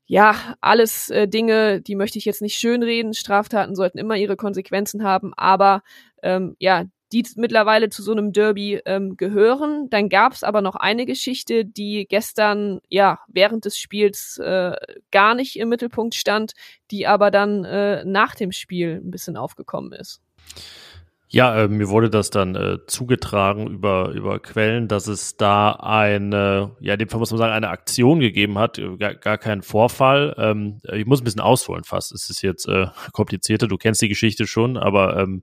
[0.08, 3.12] ja, alles äh, Dinge, die möchte ich jetzt nicht schönreden.
[3.12, 5.82] Straftaten sollten immer ihre Konsequenzen haben, aber
[6.22, 9.90] ähm, ja, die mittlerweile zu so einem Derby ähm, gehören.
[9.90, 14.72] Dann gab es aber noch eine Geschichte, die gestern ja während des Spiels äh,
[15.10, 16.52] gar nicht im Mittelpunkt stand,
[16.90, 20.22] die aber dann äh, nach dem Spiel ein bisschen aufgekommen ist.
[21.30, 26.74] Ja, äh, mir wurde das dann äh, zugetragen über, über Quellen, dass es da eine,
[26.80, 29.60] ja, in dem Fall muss man sagen, eine Aktion gegeben hat, äh, gar, gar keinen
[29.60, 30.34] Vorfall.
[30.38, 32.12] Ähm, ich muss ein bisschen ausholen fast.
[32.12, 35.42] Es ist jetzt äh, komplizierter, du kennst die Geschichte schon, aber ähm,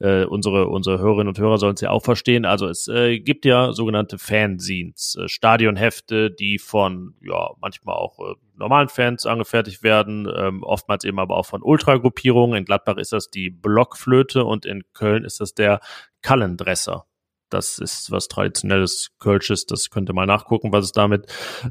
[0.00, 2.44] äh, unsere, unsere Hörerinnen und Hörer sollen es ja auch verstehen.
[2.44, 8.34] Also es äh, gibt ja sogenannte Fanzines, äh, Stadionhefte, die von ja manchmal auch äh,
[8.56, 12.56] normalen Fans angefertigt werden, ähm, oftmals eben aber auch von Ultragruppierungen.
[12.56, 15.80] In Gladbach ist das die Blockflöte und in Köln ist das der
[16.22, 17.06] Kallendresser.
[17.50, 21.26] Das ist was traditionelles Kölsches, das könnt ihr mal nachgucken, was es damit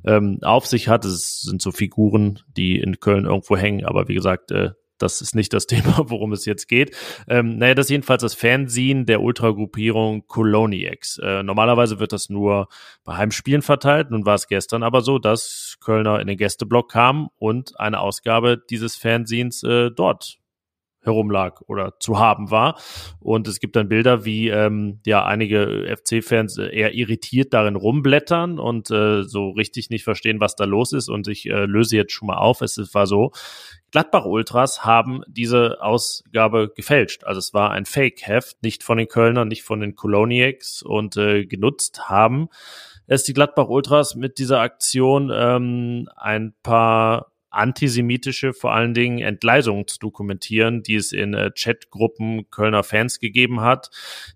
[0.05, 1.05] ähm, auf sich hat.
[1.05, 5.35] Es sind so Figuren, die in Köln irgendwo hängen, aber wie gesagt, äh, das ist
[5.35, 6.95] nicht das Thema, worum es jetzt geht.
[7.27, 11.19] Ähm, naja, das ist jedenfalls das Fanzine der Ultragruppierung Coloniacs.
[11.19, 12.67] Äh, normalerweise wird das nur
[13.03, 14.11] bei Heimspielen verteilt.
[14.11, 18.61] Nun war es gestern aber so, dass Kölner in den Gästeblock kam und eine Ausgabe
[18.69, 20.38] dieses Fanzines äh, dort
[21.01, 22.79] herumlag oder zu haben war.
[23.19, 28.59] Und es gibt dann Bilder, wie ähm, ja einige FC-Fans äh, eher irritiert darin rumblättern
[28.59, 31.09] und äh, so richtig nicht verstehen, was da los ist.
[31.09, 32.61] Und ich äh, löse jetzt schon mal auf.
[32.61, 33.31] Es war so,
[33.91, 37.23] Gladbach-Ultras haben diese Ausgabe gefälscht.
[37.23, 41.45] Also es war ein Fake-Heft, nicht von den Kölnern, nicht von den Coloniacs und äh,
[41.45, 42.49] genutzt haben
[43.09, 49.99] es die Gladbach-Ultras mit dieser Aktion ähm, ein paar antisemitische, vor allen Dingen Entgleisungen zu
[49.99, 53.89] dokumentieren, die es in äh, Chatgruppen Kölner Fans gegeben hat,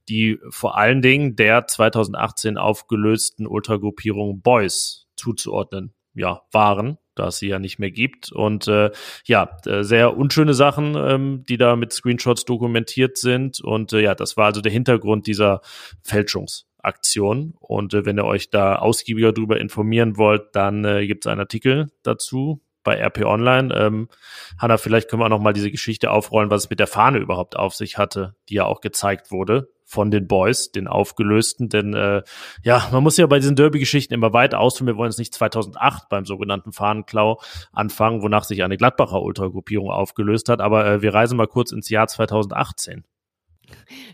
[0.10, 7.48] die vor allen Dingen der 2018 aufgelösten Ultragruppierung Boys zuzuordnen ja, waren da es sie
[7.48, 8.32] ja nicht mehr gibt.
[8.32, 8.92] Und äh,
[9.26, 13.62] ja, äh, sehr unschöne Sachen, ähm, die da mit Screenshots dokumentiert sind.
[13.62, 15.62] Und äh, ja, das war also der Hintergrund dieser
[16.02, 17.54] Fälschungsaktion.
[17.60, 21.42] Und äh, wenn ihr euch da ausgiebiger darüber informieren wollt, dann äh, gibt es einen
[21.42, 23.74] Artikel dazu bei RP Online.
[23.76, 24.10] Ähm,
[24.58, 27.20] Hanna, vielleicht können wir auch noch mal diese Geschichte aufrollen, was es mit der Fahne
[27.20, 31.70] überhaupt auf sich hatte, die ja auch gezeigt wurde von den Boys, den aufgelösten.
[31.70, 32.24] Denn äh,
[32.64, 34.88] ja, man muss ja bei diesen Derby-Geschichten immer weit ausführen.
[34.88, 37.40] Wir wollen jetzt nicht 2008 beim sogenannten Fahnenklau
[37.72, 40.62] anfangen, wonach sich eine Gladbacher Ultragruppierung aufgelöst hat.
[40.62, 43.06] Aber äh, wir reisen mal kurz ins Jahr 2018.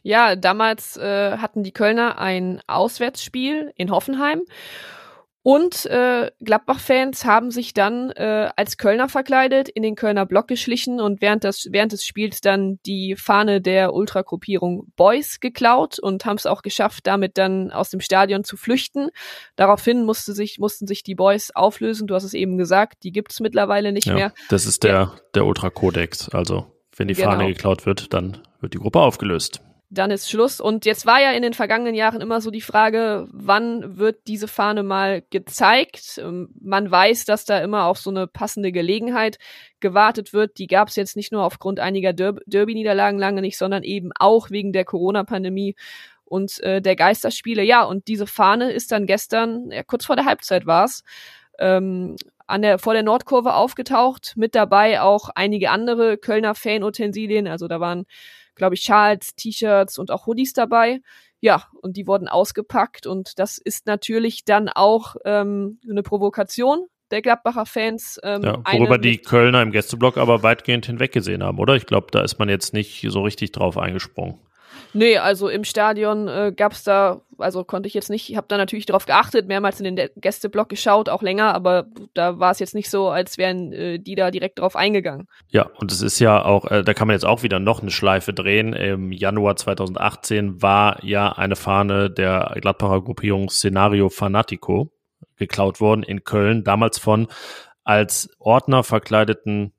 [0.04, 4.42] Ja, damals äh, hatten die Kölner ein Auswärtsspiel in Hoffenheim
[5.42, 11.00] und äh, Gladbach-Fans haben sich dann äh, als Kölner verkleidet, in den Kölner Block geschlichen
[11.00, 16.36] und während, des während des Spiels dann die Fahne der Ultragruppierung Boys geklaut und haben
[16.36, 19.10] es auch geschafft, damit dann aus dem Stadion zu flüchten.
[19.56, 22.08] Daraufhin musste sich, mussten sich die Boys auflösen.
[22.08, 24.34] Du hast es eben gesagt, die gibt's mittlerweile nicht ja, mehr.
[24.50, 26.30] Das ist der, der Ultra-Kodex.
[26.30, 27.32] Also, wenn die Genau.
[27.32, 29.62] Fahne geklaut wird, dann wird die Gruppe aufgelöst.
[29.90, 30.62] Dann ist Schluss.
[30.62, 34.48] Und jetzt war ja in den vergangenen Jahren immer so die Frage, wann wird diese
[34.48, 36.20] Fahne mal gezeigt?
[36.20, 39.40] Ähm, Man weiß, dass da immer auf so eine passende Gelegenheit
[39.80, 40.60] gewartet wird.
[40.60, 44.52] Die gab es jetzt nicht nur aufgrund einiger Derb Derby-Niederlagen lange nicht, sondern eben auch
[44.52, 45.76] wegen der Corona-Pandemie
[46.24, 47.64] und äh, der Geisterspiele.
[47.64, 51.04] Ja, und diese Fahne ist dann gestern, ja, kurz vor der Halbzeit war's,
[51.58, 54.34] ähm, an der, vor der Nordkurve aufgetaucht.
[54.36, 57.48] Mit dabei auch einige andere Kölner Fan-Utensilien.
[57.48, 58.06] Also da waren
[58.60, 61.02] glaube ich, Schals, T-Shirts und auch Hoodies dabei.
[61.42, 67.22] Ja, und die wurden ausgepackt und das ist natürlich dann auch ähm, eine Provokation der
[67.22, 68.20] Gladbacher Fans.
[68.24, 71.76] Ähm, Ja, worüber die Kölner im Gästeblock aber weitgehend hinweggesehen haben, oder?
[71.76, 74.40] Ich glaube, da ist man jetzt nicht so richtig drauf eingesprungen.
[74.94, 78.58] Nee, also im Stadion äh, gab's da, also konnte ich jetzt nicht, ich habe da
[78.58, 82.60] natürlich drauf geachtet, mehrmals in den De- Gästeblock geschaut, auch länger, aber da war es
[82.60, 85.28] jetzt nicht so, als wären äh, die da direkt drauf eingegangen.
[85.50, 87.92] Ja, und es ist ja auch, äh, da kann man jetzt auch wieder noch eine
[87.92, 88.74] Schleife drehen.
[88.74, 94.92] Im Januar 2018 war ja eine Fahne der Gladbacher Gruppierung Scenario Fanatico
[95.38, 97.28] geklaut worden in Köln, damals von
[97.84, 99.74] als Ordner verkleideten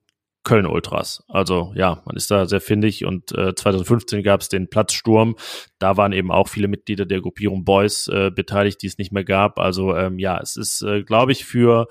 [0.44, 1.22] Köln Ultras.
[1.28, 5.36] Also ja, man ist da sehr findig und äh, 2015 gab es den Platzsturm.
[5.80, 9.24] Da waren eben auch viele Mitglieder der Gruppierung Boys äh, beteiligt, die es nicht mehr
[9.24, 9.58] gab.
[9.58, 11.88] Also ähm, ja, es ist, äh, glaube ich, für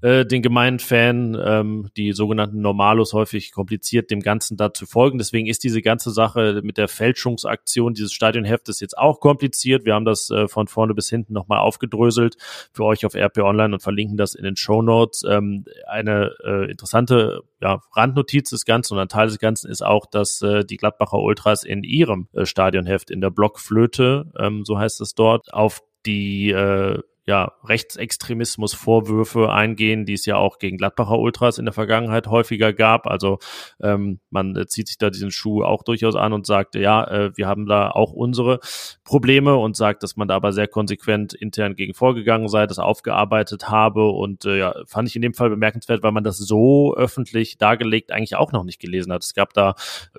[0.00, 5.18] äh, den gemeinen Fan, ähm, die sogenannten Normalos häufig kompliziert, dem Ganzen da zu folgen.
[5.18, 9.84] Deswegen ist diese ganze Sache mit der Fälschungsaktion dieses Stadionheftes jetzt auch kompliziert.
[9.84, 12.36] Wir haben das äh, von vorne bis hinten nochmal aufgedröselt
[12.72, 15.24] für euch auf RP Online und verlinken das in den Show Notes.
[15.28, 20.06] Ähm, eine äh, interessante ja, Randnotiz des Ganzen und ein Teil des Ganzen ist auch,
[20.06, 25.00] dass äh, die Gladbacher Ultras in ihrem äh, Stadionheft in der Blockflöte, ähm, so heißt
[25.00, 31.58] es dort, auf die äh, ja, Rechtsextremismus-Vorwürfe eingehen, die es ja auch gegen Gladbacher Ultras
[31.58, 33.06] in der Vergangenheit häufiger gab.
[33.06, 33.38] Also
[33.82, 37.36] ähm, man äh, zieht sich da diesen Schuh auch durchaus an und sagt, ja, äh,
[37.36, 38.60] wir haben da auch unsere
[39.04, 43.68] Probleme und sagt, dass man da aber sehr konsequent intern gegen vorgegangen sei, das aufgearbeitet
[43.68, 47.58] habe und äh, ja, fand ich in dem Fall bemerkenswert, weil man das so öffentlich
[47.58, 49.22] dargelegt eigentlich auch noch nicht gelesen hat.
[49.22, 49.74] Es gab da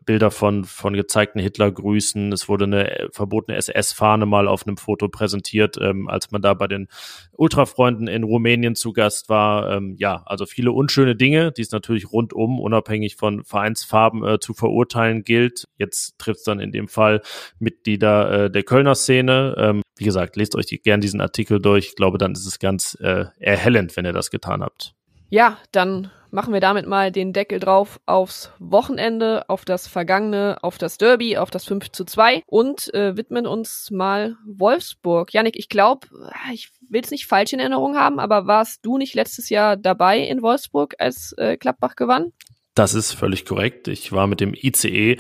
[0.06, 5.10] Bilder von, von gezeigten Hitlergrüßen, es wurde eine äh, verbotene SS-Fahne mal auf einem Foto
[5.10, 6.88] präsentiert, ähm, als man da bei den
[7.34, 9.72] Ultrafreunden in Rumänien zu Gast war.
[9.72, 14.54] Ähm, ja, also viele unschöne Dinge, die es natürlich rundum, unabhängig von Vereinsfarben äh, zu
[14.54, 15.66] verurteilen gilt.
[15.78, 17.22] Jetzt trifft es dann in dem Fall
[17.60, 19.56] Mitglieder äh, der Kölner Szene.
[19.58, 21.88] Ähm, wie gesagt, lest euch die, gern diesen Artikel durch.
[21.88, 24.96] Ich glaube, dann ist es ganz äh, erhellend, wenn ihr das getan habt.
[25.32, 30.80] Ja, dann machen wir damit mal den Deckel drauf aufs Wochenende, auf das Vergangene, auf
[30.80, 35.32] das Derby, auf das 5 zu 2 und äh, widmen uns mal Wolfsburg.
[35.32, 36.08] Janik, ich glaube,
[36.52, 40.20] ich will es nicht falsch in Erinnerung haben, aber warst du nicht letztes Jahr dabei
[40.20, 42.34] in Wolfsburg, als äh, Gladbach gewann?
[42.80, 43.90] Das ist völlig korrekt.
[43.90, 45.18] Ich war mit dem ICE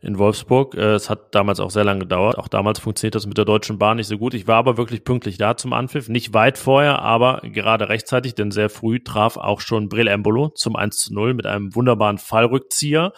[0.00, 0.76] in Wolfsburg.
[0.76, 2.38] Äh, Es hat damals auch sehr lange gedauert.
[2.38, 4.32] Auch damals funktioniert das mit der Deutschen Bahn nicht so gut.
[4.32, 6.08] Ich war aber wirklich pünktlich da zum Anpfiff.
[6.08, 10.76] Nicht weit vorher, aber gerade rechtzeitig, denn sehr früh traf auch schon Brill Embolo zum
[10.76, 13.12] 1 zu 0 mit einem wunderbaren Fallrückzieher.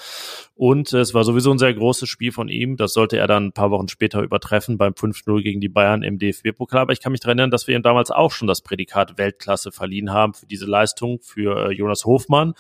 [0.55, 2.79] Und es war sowieso ein sehr großes Spiel von ihm.
[2.79, 6.19] Das sollte er dann ein paar Wochen später übertreffen beim 5-0 gegen die Bayern im
[6.19, 6.81] DFB-Pokal.
[6.81, 9.71] Aber ich kann mich daran erinnern, dass wir ihm damals auch schon das Prädikat Weltklasse
[9.71, 12.55] verliehen haben für diese Leistung, für äh, Jonas Hofmann.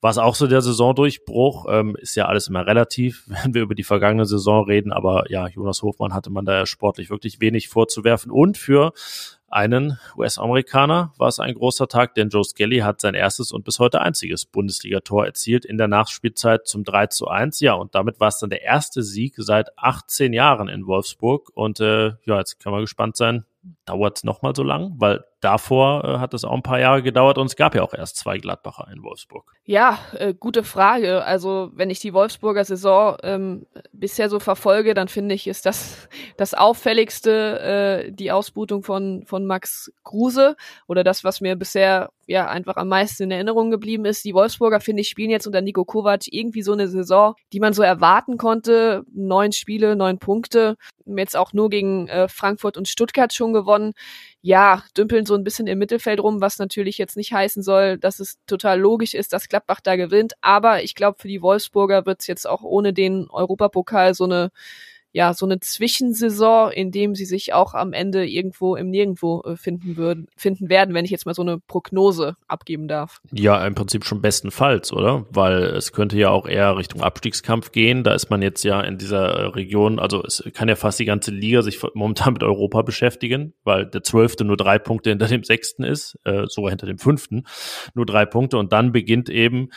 [0.00, 3.84] Was auch so der Saisondurchbruch, ähm, ist ja alles immer relativ, wenn wir über die
[3.84, 8.30] vergangene Saison reden, aber ja, Jonas Hofmann hatte man da ja sportlich wirklich wenig vorzuwerfen
[8.30, 8.92] und für
[9.50, 13.78] einen US-Amerikaner war es ein großer Tag, denn Joe Skelly hat sein erstes und bis
[13.78, 17.60] heute einziges Bundesligator erzielt in der Nachspielzeit zum 3 zu 1.
[17.60, 21.50] Ja, und damit war es dann der erste Sieg seit 18 Jahren in Wolfsburg.
[21.54, 23.44] Und äh, ja, jetzt kann man gespannt sein,
[23.86, 27.38] dauert es nochmal so lang, weil davor äh, hat es auch ein paar Jahre gedauert
[27.38, 29.54] und es gab ja auch erst zwei Gladbacher in Wolfsburg.
[29.64, 31.24] Ja, äh, gute Frage.
[31.24, 36.08] Also wenn ich die Wolfsburger Saison ähm, bisher so verfolge, dann finde ich, ist das
[36.36, 42.46] das auffälligste äh, die Ausbutung von von Max Kruse oder das, was mir bisher ja
[42.48, 44.24] einfach am meisten in Erinnerung geblieben ist.
[44.24, 47.72] Die Wolfsburger finde ich spielen jetzt unter Nico Kovac irgendwie so eine Saison, die man
[47.72, 49.04] so erwarten konnte.
[49.12, 50.76] Neun Spiele, neun Punkte,
[51.06, 53.94] jetzt auch nur gegen äh, Frankfurt und Stuttgart schon gewonnen.
[54.40, 58.20] Ja, dümpeln so ein bisschen im Mittelfeld rum, was natürlich jetzt nicht heißen soll, dass
[58.20, 60.34] es total logisch ist, dass Gladbach da gewinnt.
[60.40, 64.50] Aber ich glaube, für die Wolfsburger wird es jetzt auch ohne den Europapokal so eine
[65.12, 69.56] ja, so eine Zwischensaison, in dem sie sich auch am Ende irgendwo im Nirgendwo äh,
[69.56, 73.20] finden würden, finden werden, wenn ich jetzt mal so eine Prognose abgeben darf.
[73.32, 75.26] Ja, im Prinzip schon bestenfalls, oder?
[75.30, 78.04] Weil es könnte ja auch eher Richtung Abstiegskampf gehen.
[78.04, 81.06] Da ist man jetzt ja in dieser äh, Region, also es kann ja fast die
[81.06, 85.42] ganze Liga sich momentan mit Europa beschäftigen, weil der Zwölfte nur drei Punkte hinter dem
[85.42, 87.44] Sechsten ist, äh, sogar hinter dem Fünften,
[87.94, 88.58] nur drei Punkte.
[88.58, 89.70] Und dann beginnt eben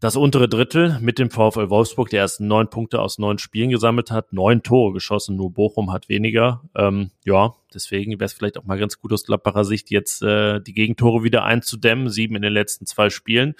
[0.00, 4.10] das untere Drittel mit dem VfL Wolfsburg, der erst neun Punkte aus neun Spielen gesammelt
[4.10, 6.62] hat, neun Tore geschossen, nur Bochum hat weniger.
[6.74, 10.60] Ähm, ja, deswegen wäre es vielleicht auch mal ganz gut aus Gladbacher Sicht, jetzt äh,
[10.60, 13.54] die Gegentore wieder einzudämmen, sieben in den letzten zwei Spielen.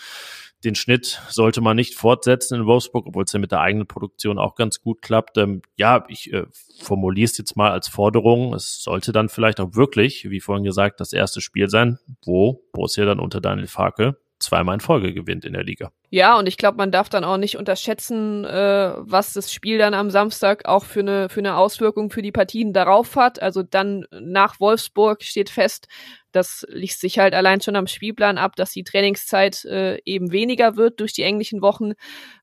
[0.65, 4.39] Den Schnitt sollte man nicht fortsetzen in Wolfsburg, obwohl es ja mit der eigenen Produktion
[4.39, 5.39] auch ganz gut klappt.
[5.39, 6.45] Ähm, ja, ich äh,
[6.83, 8.53] formuliere es jetzt mal als Forderung.
[8.53, 13.05] Es sollte dann vielleicht auch wirklich, wie vorhin gesagt, das erste Spiel sein, wo Borussia
[13.05, 15.93] dann unter Daniel Farke zweimal in Folge gewinnt in der Liga.
[16.11, 19.95] Ja, und ich glaube, man darf dann auch nicht unterschätzen, äh, was das Spiel dann
[19.95, 23.41] am Samstag auch für eine, für eine Auswirkung für die Partien darauf hat.
[23.41, 25.89] Also dann nach Wolfsburg steht fest,
[26.33, 30.77] das liegt sich halt allein schon am Spielplan ab, dass die Trainingszeit äh, eben weniger
[30.77, 31.93] wird durch die englischen Wochen.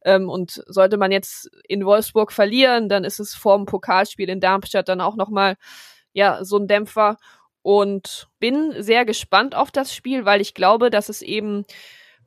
[0.03, 4.89] Ähm, und sollte man jetzt in Wolfsburg verlieren, dann ist es vorm Pokalspiel in Darmstadt
[4.89, 5.55] dann auch nochmal
[6.13, 7.17] ja, so ein Dämpfer
[7.63, 11.65] und bin sehr gespannt auf das Spiel, weil ich glaube, dass es eben,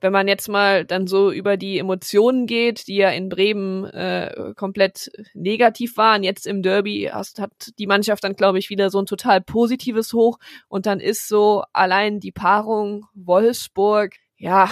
[0.01, 4.55] wenn man jetzt mal dann so über die Emotionen geht, die ja in Bremen äh,
[4.57, 8.99] komplett negativ waren, jetzt im Derby hast, hat die Mannschaft dann, glaube ich, wieder so
[8.99, 14.71] ein total positives Hoch und dann ist so allein die Paarung Wolfsburg, ja,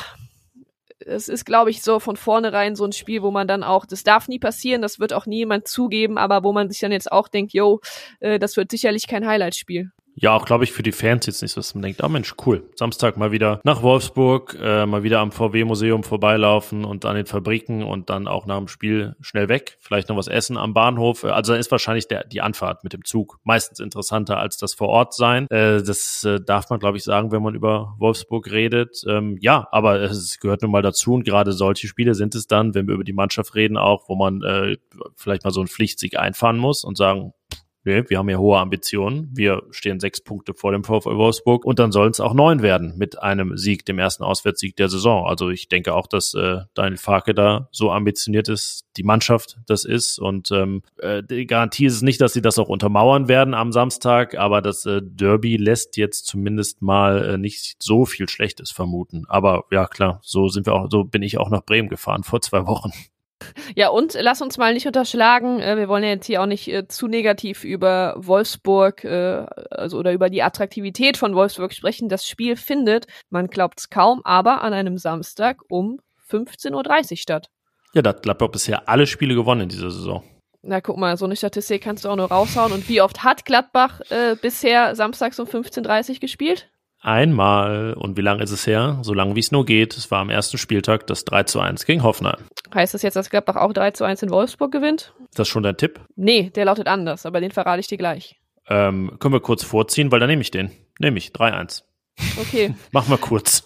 [1.06, 4.02] es ist, glaube ich, so von vornherein so ein Spiel, wo man dann auch, das
[4.02, 7.12] darf nie passieren, das wird auch nie jemand zugeben, aber wo man sich dann jetzt
[7.12, 7.80] auch denkt, yo,
[8.20, 9.90] äh, das wird sicherlich kein Highlight-Spiel.
[10.16, 12.34] Ja, auch glaube ich für die Fans jetzt nicht dass man denkt, ah oh Mensch,
[12.46, 17.26] cool, Samstag mal wieder nach Wolfsburg, äh, mal wieder am VW-Museum vorbeilaufen und an den
[17.26, 21.24] Fabriken und dann auch nach dem Spiel schnell weg, vielleicht noch was essen am Bahnhof.
[21.24, 24.88] Also dann ist wahrscheinlich der, die Anfahrt mit dem Zug meistens interessanter als das vor
[24.88, 25.48] Ort sein.
[25.50, 29.02] Äh, das äh, darf man, glaube ich, sagen, wenn man über Wolfsburg redet.
[29.08, 32.74] Ähm, ja, aber es gehört nun mal dazu und gerade solche Spiele sind es dann,
[32.74, 34.76] wenn wir über die Mannschaft reden, auch, wo man äh,
[35.16, 37.32] vielleicht mal so einen Pflichtsieg einfahren muss und sagen,
[37.84, 39.30] wir haben ja hohe Ambitionen.
[39.34, 42.94] Wir stehen sechs Punkte vor dem VfL Wolfsburg und dann sollen es auch neun werden
[42.96, 45.26] mit einem Sieg, dem ersten Auswärtssieg der Saison.
[45.26, 49.84] Also ich denke auch, dass äh, Daniel Farke da so ambitioniert ist, die Mannschaft das
[49.84, 53.54] ist und ähm, äh, die Garantie ist es nicht, dass sie das auch untermauern werden
[53.54, 58.70] am Samstag, aber das äh, Derby lässt jetzt zumindest mal äh, nicht so viel Schlechtes
[58.70, 59.24] vermuten.
[59.28, 62.40] Aber ja klar, so sind wir auch, so bin ich auch nach Bremen gefahren vor
[62.40, 62.92] zwei Wochen.
[63.74, 66.68] Ja, und lass uns mal nicht unterschlagen, äh, wir wollen ja jetzt hier auch nicht
[66.68, 72.08] äh, zu negativ über Wolfsburg äh, also oder über die Attraktivität von Wolfsburg sprechen.
[72.08, 77.50] Das Spiel findet, man glaubt es kaum, aber an einem Samstag um 15.30 Uhr statt.
[77.92, 80.24] Ja, da hat Gladbach bisher alle Spiele gewonnen in dieser Saison.
[80.62, 82.72] Na, guck mal, so eine Statistik kannst du auch nur raushauen.
[82.72, 86.70] Und wie oft hat Gladbach äh, bisher samstags um 15.30 Uhr gespielt?
[87.04, 87.92] Einmal.
[87.92, 88.98] Und wie lange ist es her?
[89.02, 89.94] So lange wie es nur geht.
[89.94, 92.38] Es war am ersten Spieltag das 3 zu 1 gegen Hoffenheim.
[92.74, 95.12] Heißt das jetzt, dass Gladbach auch 3 zu 1 in Wolfsburg gewinnt?
[95.28, 96.00] Ist das schon dein Tipp?
[96.16, 98.40] Nee, der lautet anders, aber den verrate ich dir gleich.
[98.70, 100.70] Ähm, können wir kurz vorziehen, weil dann nehme ich den.
[100.98, 101.82] Nehme ich 3-1.
[102.40, 102.74] Okay.
[102.92, 103.62] Mach mal kurz.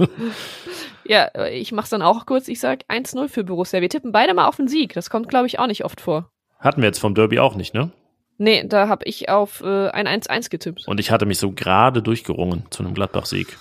[1.04, 2.48] ja, ich mach's dann auch kurz.
[2.48, 3.80] Ich sag 1-0 für Borussia.
[3.80, 4.94] Wir tippen beide mal auf den Sieg.
[4.94, 6.32] Das kommt, glaube ich, auch nicht oft vor.
[6.58, 7.92] Hatten wir jetzt vom Derby auch nicht, ne?
[8.38, 10.86] Nee, da habe ich auf äh, ein 1-1 getippt.
[10.86, 13.58] Und ich hatte mich so gerade durchgerungen zu einem Gladbach-Sieg.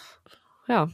[0.68, 0.90] Ja.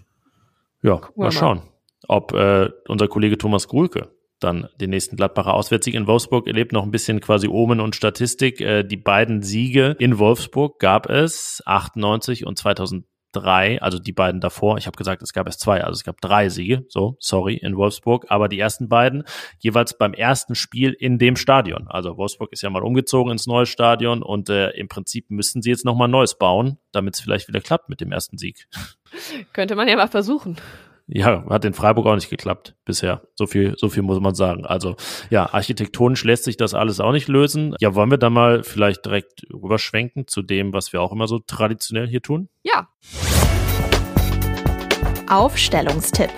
[0.81, 1.61] Ja, mal, mal schauen,
[2.07, 4.09] ob äh, unser Kollege Thomas Grulke
[4.39, 6.71] dann den nächsten Gladbacher Auswärtssieg in Wolfsburg erlebt.
[6.73, 8.59] Noch ein bisschen quasi Omen und Statistik.
[8.61, 14.39] Äh, die beiden Siege in Wolfsburg gab es 98 und 2000 drei, also die beiden
[14.39, 14.77] davor.
[14.77, 17.75] Ich habe gesagt, es gab erst zwei, also es gab drei Siege, so, sorry, in
[17.75, 19.23] Wolfsburg, aber die ersten beiden
[19.59, 21.87] jeweils beim ersten Spiel in dem Stadion.
[21.87, 25.69] Also Wolfsburg ist ja mal umgezogen ins neue Stadion und äh, im Prinzip müssten sie
[25.69, 28.67] jetzt nochmal Neues bauen, damit es vielleicht wieder klappt mit dem ersten Sieg.
[29.53, 30.57] Könnte man ja mal versuchen.
[31.07, 33.23] Ja, hat in Freiburg auch nicht geklappt bisher.
[33.35, 34.65] So viel, so viel muss man sagen.
[34.65, 34.95] Also
[35.29, 37.75] ja, architektonisch lässt sich das alles auch nicht lösen.
[37.79, 41.39] Ja, wollen wir da mal vielleicht direkt rüberschwenken zu dem, was wir auch immer so
[41.39, 42.47] traditionell hier tun?
[42.63, 42.87] Ja.
[45.29, 46.31] Aufstellungstipp.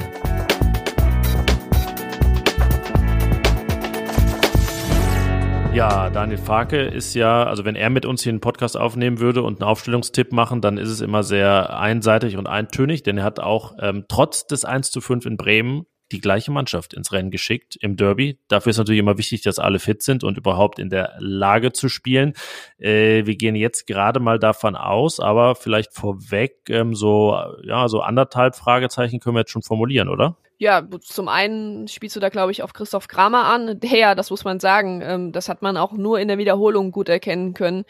[5.76, 9.44] Ja, Daniel Farke ist ja, also wenn er mit uns hier einen Podcast aufnehmen würde
[9.44, 13.42] und einen Aufstellungstipp machen, dann ist es immer sehr einseitig und eintönig, denn er hat
[13.42, 17.78] auch ähm, trotz des 1 zu 5 in Bremen die gleiche Mannschaft ins Rennen geschickt
[17.82, 18.40] im Derby.
[18.48, 21.90] Dafür ist natürlich immer wichtig, dass alle fit sind und überhaupt in der Lage zu
[21.90, 22.34] spielen.
[22.78, 28.02] Äh, wir gehen jetzt gerade mal davon aus, aber vielleicht vorweg ähm, so ja so
[28.02, 30.38] anderthalb Fragezeichen können wir jetzt schon formulieren, oder?
[30.58, 33.78] Ja, zum einen spielst du da, glaube ich, auf Christoph Kramer an.
[33.82, 36.92] Der, ja, das muss man sagen, ähm, das hat man auch nur in der Wiederholung
[36.92, 37.84] gut erkennen können.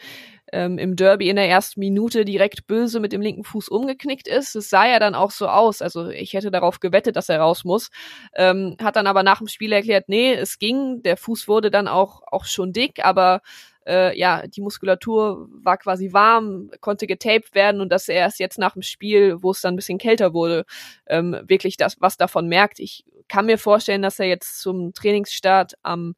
[0.52, 4.54] Ähm, Im Derby in der ersten Minute direkt böse mit dem linken Fuß umgeknickt ist.
[4.54, 5.82] Es sah ja dann auch so aus.
[5.82, 7.90] Also ich hätte darauf gewettet, dass er raus muss.
[8.34, 11.02] Ähm, hat dann aber nach dem Spiel erklärt, nee, es ging.
[11.02, 13.40] Der Fuß wurde dann auch, auch schon dick, aber
[13.86, 18.58] äh, ja, die Muskulatur war quasi warm, konnte getaped werden und dass er erst jetzt
[18.58, 20.64] nach dem Spiel, wo es dann ein bisschen kälter wurde,
[21.06, 22.80] ähm, wirklich das, was davon merkt.
[22.80, 26.14] Ich kann mir vorstellen, dass er jetzt zum Trainingsstart am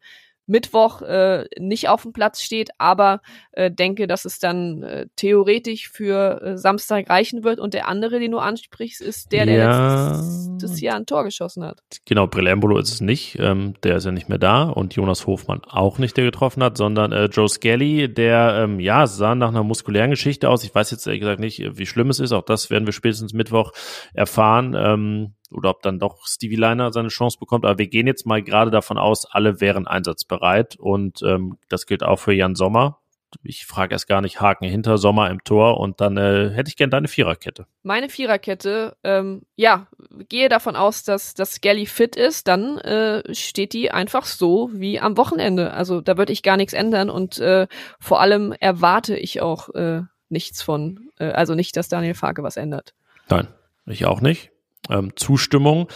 [0.48, 3.20] Mittwoch äh, nicht auf dem Platz steht, aber
[3.52, 7.60] äh, denke, dass es dann äh, theoretisch für äh, Samstag reichen wird.
[7.60, 10.12] Und der andere, den du ansprichst, ist der, der Ja.
[10.12, 11.80] letztes Jahr ein Tor geschossen hat.
[12.06, 15.60] Genau, Brillembolo ist es nicht, ähm, der ist ja nicht mehr da und Jonas Hofmann
[15.64, 19.62] auch nicht, der getroffen hat, sondern äh, Joe Skelly, der ähm, ja sah nach einer
[19.62, 20.64] muskulären Geschichte aus.
[20.64, 22.32] Ich weiß jetzt ehrlich gesagt nicht, wie schlimm es ist.
[22.32, 23.72] Auch das werden wir spätestens Mittwoch
[24.14, 24.74] erfahren.
[24.78, 27.64] Ähm, oder ob dann doch Stevie Liner seine Chance bekommt.
[27.64, 32.02] Aber wir gehen jetzt mal gerade davon aus, alle wären einsatzbereit und ähm, das gilt
[32.02, 33.00] auch für Jan Sommer.
[33.42, 36.76] Ich frage erst gar nicht Haken hinter Sommer im Tor und dann äh, hätte ich
[36.76, 37.66] gern deine Viererkette.
[37.82, 39.86] Meine Viererkette, ähm, ja,
[40.30, 44.98] gehe davon aus, dass dass Skelly fit ist, dann äh, steht die einfach so wie
[44.98, 45.74] am Wochenende.
[45.74, 47.66] Also da würde ich gar nichts ändern und äh,
[48.00, 52.56] vor allem erwarte ich auch äh, nichts von, äh, also nicht, dass Daniel Farke was
[52.56, 52.94] ändert.
[53.28, 53.48] Nein,
[53.84, 54.52] ich auch nicht.
[54.90, 55.88] Ähm, Zustimmung.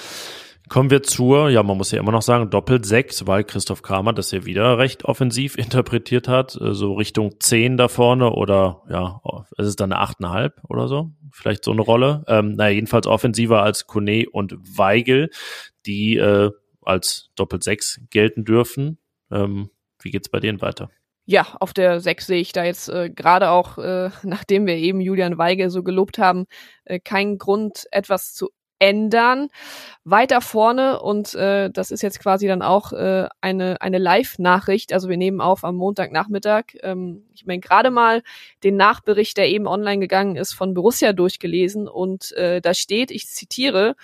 [0.69, 4.15] Kommen wir zur, ja, man muss ja immer noch sagen, doppelt sechs, weil Christoph Kramer
[4.15, 9.21] das ja wieder recht offensiv interpretiert hat, äh, so Richtung zehn da vorne oder ja,
[9.59, 12.25] es ist dann eine achteinhalb oder so, vielleicht so eine Rolle.
[12.27, 15.31] Ähm, naja, jedenfalls offensiver als Kone und Weigel,
[15.85, 18.99] die äh, als doppelt sechs gelten dürfen.
[19.31, 19.71] Ähm,
[20.01, 20.91] wie geht's bei denen weiter?
[21.25, 25.01] Ja, auf der 6 sehe ich da jetzt äh, gerade auch, äh, nachdem wir eben
[25.01, 26.47] Julian Weigel so gelobt haben,
[26.85, 28.49] äh, keinen Grund, etwas zu
[28.83, 29.49] ändern.
[30.05, 35.09] Weiter vorne, und äh, das ist jetzt quasi dann auch äh, eine, eine Live-Nachricht, also
[35.09, 36.65] wir nehmen auf am Montagnachmittag.
[36.83, 38.23] Ähm, ich meine, gerade mal
[38.65, 43.29] den Nachbericht, der eben online gegangen ist, von Borussia durchgelesen und äh, da steht, ich
[43.29, 43.95] zitiere,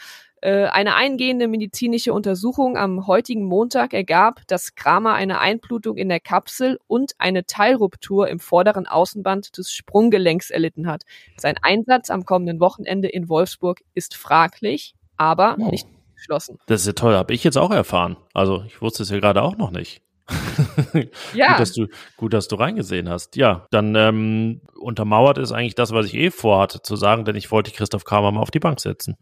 [0.46, 6.78] eine eingehende medizinische Untersuchung am heutigen Montag ergab, dass Kramer eine Einblutung in der Kapsel
[6.86, 11.02] und eine Teilruptur im vorderen Außenband des Sprunggelenks erlitten hat.
[11.36, 15.70] Sein Einsatz am kommenden Wochenende in Wolfsburg ist fraglich, aber Wow.
[15.70, 16.58] nicht geschlossen.
[16.66, 18.16] Das ist ja toll, habe ich jetzt auch erfahren.
[18.34, 20.02] Also ich wusste es ja gerade auch noch nicht.
[21.34, 21.48] Ja.
[21.52, 21.86] Gut, dass du,
[22.16, 23.36] gut, dass du reingesehen hast.
[23.36, 27.50] Ja, dann ähm, untermauert ist eigentlich das, was ich eh vorhatte zu sagen, denn ich
[27.50, 29.16] wollte Christoph Kramer mal auf die Bank setzen.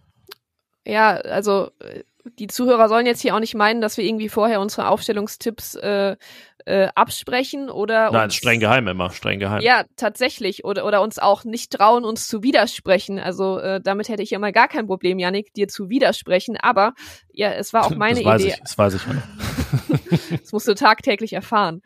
[0.87, 2.05] Ja, also äh,
[2.39, 6.17] die Zuhörer sollen jetzt hier auch nicht meinen, dass wir irgendwie vorher unsere Aufstellungstipps äh,
[6.65, 9.61] äh, absprechen oder Nein, uns- streng geheim immer, streng geheim.
[9.63, 10.65] Ja, tatsächlich.
[10.65, 13.21] Oder, oder uns auch nicht trauen, uns zu widersprechen.
[13.21, 16.57] Also äh, damit hätte ich ja mal gar kein Problem, Yannick, dir zu widersprechen.
[16.57, 16.95] Aber
[17.33, 18.55] ja, es war auch meine das weiß Idee.
[18.55, 19.15] Ich, das weiß ich noch.
[20.41, 21.83] Das musst du tagtäglich erfahren.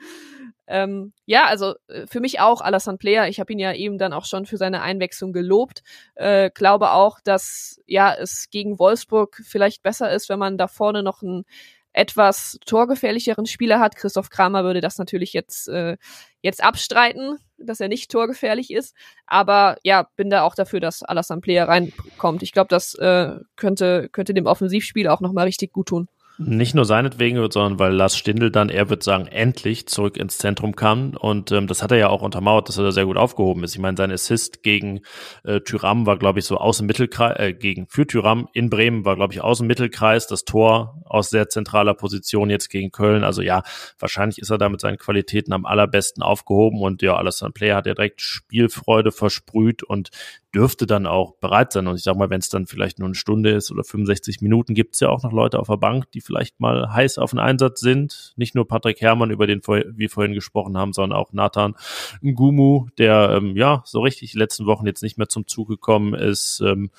[0.71, 3.27] Ähm, ja, also äh, für mich auch Alassane Player.
[3.27, 5.83] Ich habe ihn ja eben dann auch schon für seine Einwechslung gelobt.
[6.15, 11.03] Äh, glaube auch, dass ja es gegen Wolfsburg vielleicht besser ist, wenn man da vorne
[11.03, 11.45] noch einen
[11.93, 13.97] etwas torgefährlicheren Spieler hat.
[13.97, 15.97] Christoph Kramer würde das natürlich jetzt äh,
[16.41, 18.95] jetzt abstreiten, dass er nicht torgefährlich ist.
[19.27, 22.45] Aber ja, bin da auch dafür, dass Alassane Player reinkommt.
[22.45, 26.09] Ich glaube, das äh, könnte könnte dem Offensivspiel auch noch mal richtig gut tun.
[26.43, 30.75] Nicht nur seinetwegen, sondern weil Lars Stindl dann, er wird sagen, endlich zurück ins Zentrum
[30.75, 31.11] kam.
[31.11, 33.75] Und ähm, das hat er ja auch untermauert, dass er da sehr gut aufgehoben ist.
[33.75, 35.03] Ich meine, sein Assist gegen
[35.45, 39.05] äh, Tyram war, glaube ich, so aus dem Mittelkreis, äh, gegen für Tyram in Bremen
[39.05, 40.29] war, glaube ich, aus dem Mittelkreis.
[40.29, 43.23] Das Tor aus sehr zentraler Position jetzt gegen Köln.
[43.23, 43.63] Also ja,
[43.99, 46.81] wahrscheinlich ist er da mit seinen Qualitäten am allerbesten aufgehoben.
[46.81, 50.09] Und ja, Alassane Player hat ja direkt Spielfreude versprüht und
[50.55, 51.87] dürfte dann auch bereit sein.
[51.87, 54.75] Und ich sag mal, wenn es dann vielleicht nur eine Stunde ist oder 65 Minuten,
[54.75, 57.39] gibt es ja auch noch Leute auf der Bank, die vielleicht mal heiß auf den
[57.39, 58.33] Einsatz sind.
[58.37, 61.77] Nicht nur Patrick Herrmann, über den wir vorhin gesprochen haben, sondern auch Nathan
[62.23, 66.15] Ngumu, der ähm, ja so richtig die letzten Wochen jetzt nicht mehr zum Zug gekommen
[66.15, 66.61] ist.
[66.65, 66.91] Ähm,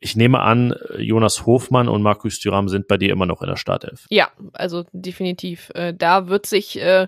[0.00, 3.56] ich nehme an, Jonas Hofmann und Markus Thuram sind bei dir immer noch in der
[3.56, 4.06] Startelf.
[4.10, 5.70] Ja, also definitiv.
[5.74, 7.06] Äh, da wird sich äh,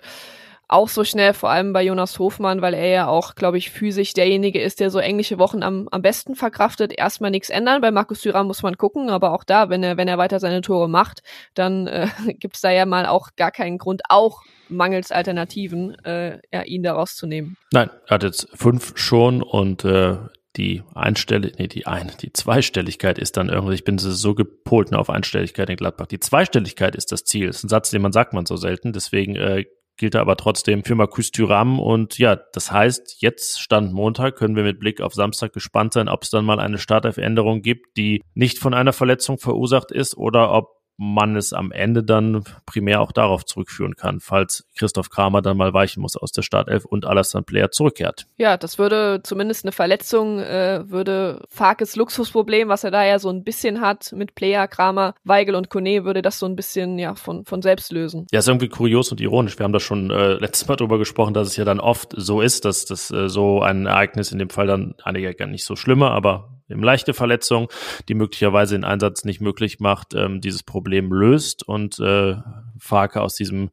[0.70, 4.12] auch so schnell, vor allem bei Jonas Hofmann, weil er ja auch, glaube ich, physisch
[4.12, 7.80] derjenige ist, der so englische Wochen am, am besten verkraftet, erstmal nichts ändern.
[7.80, 10.60] Bei Markus Thuram muss man gucken, aber auch da, wenn er, wenn er weiter seine
[10.60, 11.22] Tore macht,
[11.54, 12.06] dann äh,
[12.38, 16.92] gibt's da ja mal auch gar keinen Grund, auch mangels Alternativen, äh, ja, ihn da
[16.92, 17.56] rauszunehmen.
[17.72, 20.16] Nein, er hat jetzt fünf schon und äh,
[20.56, 25.00] die Einstellig, nee, die ein, die Zweistelligkeit ist dann irgendwie, ich bin so gepolt nur
[25.00, 26.06] auf Einstelligkeit in Gladbach.
[26.06, 27.46] Die Zweistelligkeit ist das Ziel.
[27.46, 28.92] Das ist ein Satz, den man sagt man so selten.
[28.92, 29.64] Deswegen äh,
[30.00, 31.78] gilt er aber trotzdem für Marcus Thuram.
[31.78, 36.08] Und ja, das heißt, jetzt Stand Montag können wir mit Blick auf Samstag gespannt sein,
[36.08, 40.52] ob es dann mal eine Startelf-Änderung gibt, die nicht von einer Verletzung verursacht ist oder
[40.52, 45.56] ob man es am Ende dann primär auch darauf zurückführen kann, falls Christoph Kramer dann
[45.56, 48.26] mal weichen muss aus der Startelf und Alassane Player zurückkehrt.
[48.36, 53.30] Ja, das würde zumindest eine Verletzung, äh, würde Farkes Luxusproblem, was er da ja so
[53.30, 57.14] ein bisschen hat mit Player, Kramer, Weigel und Kone, würde das so ein bisschen ja
[57.14, 58.26] von, von selbst lösen.
[58.30, 59.58] Ja, ist irgendwie kurios und ironisch.
[59.58, 62.42] Wir haben da schon äh, letztes Mal drüber gesprochen, dass es ja dann oft so
[62.42, 65.76] ist, dass das äh, so ein Ereignis in dem Fall dann einige gar nicht so
[65.76, 67.68] schlimmer, aber eben leichte Verletzung,
[68.08, 72.36] die möglicherweise den Einsatz nicht möglich macht, ähm, dieses Problem löst und äh,
[72.78, 73.70] Farke aus diesem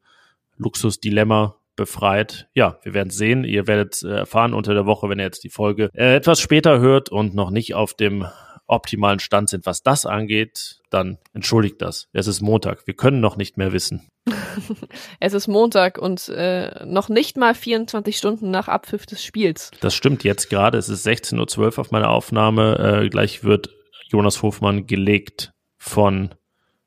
[0.56, 2.48] Luxusdilemma befreit.
[2.54, 3.44] Ja, wir werden sehen.
[3.44, 6.80] Ihr werdet äh, erfahren unter der Woche, wenn ihr jetzt die Folge äh, etwas später
[6.80, 8.26] hört und noch nicht auf dem
[8.68, 12.08] optimalen Stand sind, was das angeht, dann entschuldigt das.
[12.12, 12.86] Es ist Montag.
[12.86, 14.08] Wir können noch nicht mehr wissen.
[15.20, 19.70] es ist Montag und äh, noch nicht mal 24 Stunden nach Abpfiff des Spiels.
[19.80, 20.78] Das stimmt jetzt gerade.
[20.78, 23.02] Es ist 16.12 Uhr auf meiner Aufnahme.
[23.04, 23.70] Äh, gleich wird
[24.08, 26.34] Jonas Hofmann gelegt von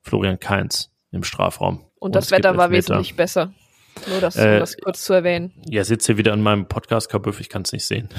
[0.02, 1.80] Florian Kainz im Strafraum.
[1.80, 3.54] Und, und das Wetter war wesentlich besser.
[4.10, 5.52] Nur das, äh, um das kurz zu erwähnen.
[5.70, 8.10] Ja, sitze hier wieder in meinem Podcast, Kabüff, ich kann es nicht sehen.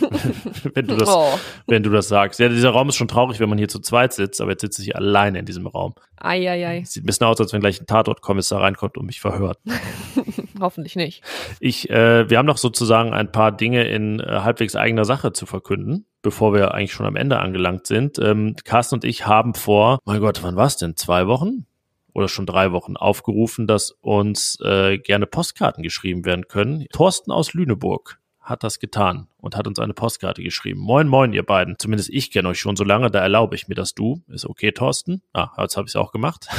[0.74, 1.38] wenn, du das, oh.
[1.66, 2.40] wenn du das sagst.
[2.40, 4.82] Ja, dieser Raum ist schon traurig, wenn man hier zu zweit sitzt, aber jetzt sitze
[4.82, 5.94] ich alleine in diesem Raum.
[6.16, 6.84] Eieiei.
[6.84, 9.58] Sieht ein bisschen aus, als wenn gleich ein Tatortkommissar reinkommt und mich verhört.
[10.60, 11.22] Hoffentlich nicht.
[11.60, 15.46] Ich, äh, wir haben noch sozusagen ein paar Dinge in äh, halbwegs eigener Sache zu
[15.46, 18.18] verkünden, bevor wir eigentlich schon am Ende angelangt sind.
[18.18, 20.96] Ähm, Carsten und ich haben vor, mein Gott, wann war es denn?
[20.96, 21.66] Zwei Wochen?
[22.14, 26.86] Oder schon drei Wochen aufgerufen, dass uns äh, gerne Postkarten geschrieben werden können.
[26.92, 30.80] Thorsten aus Lüneburg hat das getan und hat uns eine Postkarte geschrieben.
[30.80, 31.76] Moin, moin, ihr beiden.
[31.78, 34.22] Zumindest ich kenne euch schon so lange, da erlaube ich mir das Du.
[34.28, 35.20] Ist okay, Thorsten?
[35.34, 36.48] Ah, jetzt habe ich es auch gemacht.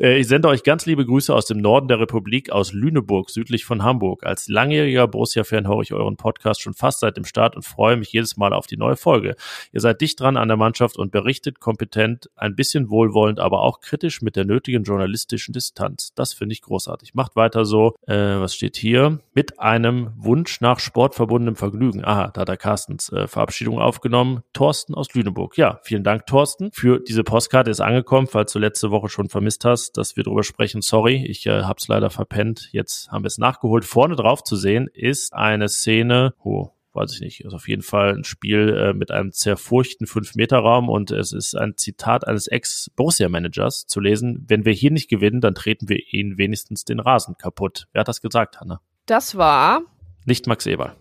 [0.00, 3.64] Äh, ich sende euch ganz liebe Grüße aus dem Norden der Republik, aus Lüneburg, südlich
[3.64, 4.26] von Hamburg.
[4.26, 8.12] Als langjähriger Borussia-Fan höre ich euren Podcast schon fast seit dem Start und freue mich
[8.12, 9.36] jedes Mal auf die neue Folge.
[9.72, 13.80] Ihr seid dicht dran an der Mannschaft und berichtet kompetent, ein bisschen wohlwollend, aber auch
[13.80, 16.12] kritisch mit der nötigen journalistischen Distanz.
[16.14, 17.14] Das finde ich großartig.
[17.14, 17.94] Macht weiter so.
[18.06, 19.20] Äh, was steht hier?
[19.34, 22.04] Mit einem Wunsch nach sportverbundenem Vergnügen.
[22.04, 24.42] Aha, da hat er Carstens äh, Verabschiedung aufgenommen.
[24.52, 25.56] Thorsten aus Lüneburg.
[25.56, 27.70] Ja, vielen Dank, Thorsten, für diese Postkarte.
[27.70, 30.82] Ist angekommen, falls du letzte Woche schon vermisst hast, dass wir drüber sprechen.
[30.82, 32.68] Sorry, ich äh, habe es leider verpennt.
[32.72, 33.84] Jetzt haben wir es nachgeholt.
[33.84, 38.14] Vorne drauf zu sehen ist eine Szene, oh, weiß ich nicht, ist auf jeden Fall
[38.14, 44.00] ein Spiel äh, mit einem zerfurchten 5-Meter-Raum und es ist ein Zitat eines Ex-Borussia-Managers zu
[44.00, 44.44] lesen.
[44.48, 47.86] Wenn wir hier nicht gewinnen, dann treten wir ihnen wenigstens den Rasen kaputt.
[47.92, 48.80] Wer hat das gesagt, Hanna?
[49.04, 49.82] Das war
[50.24, 50.96] nicht Max Eberl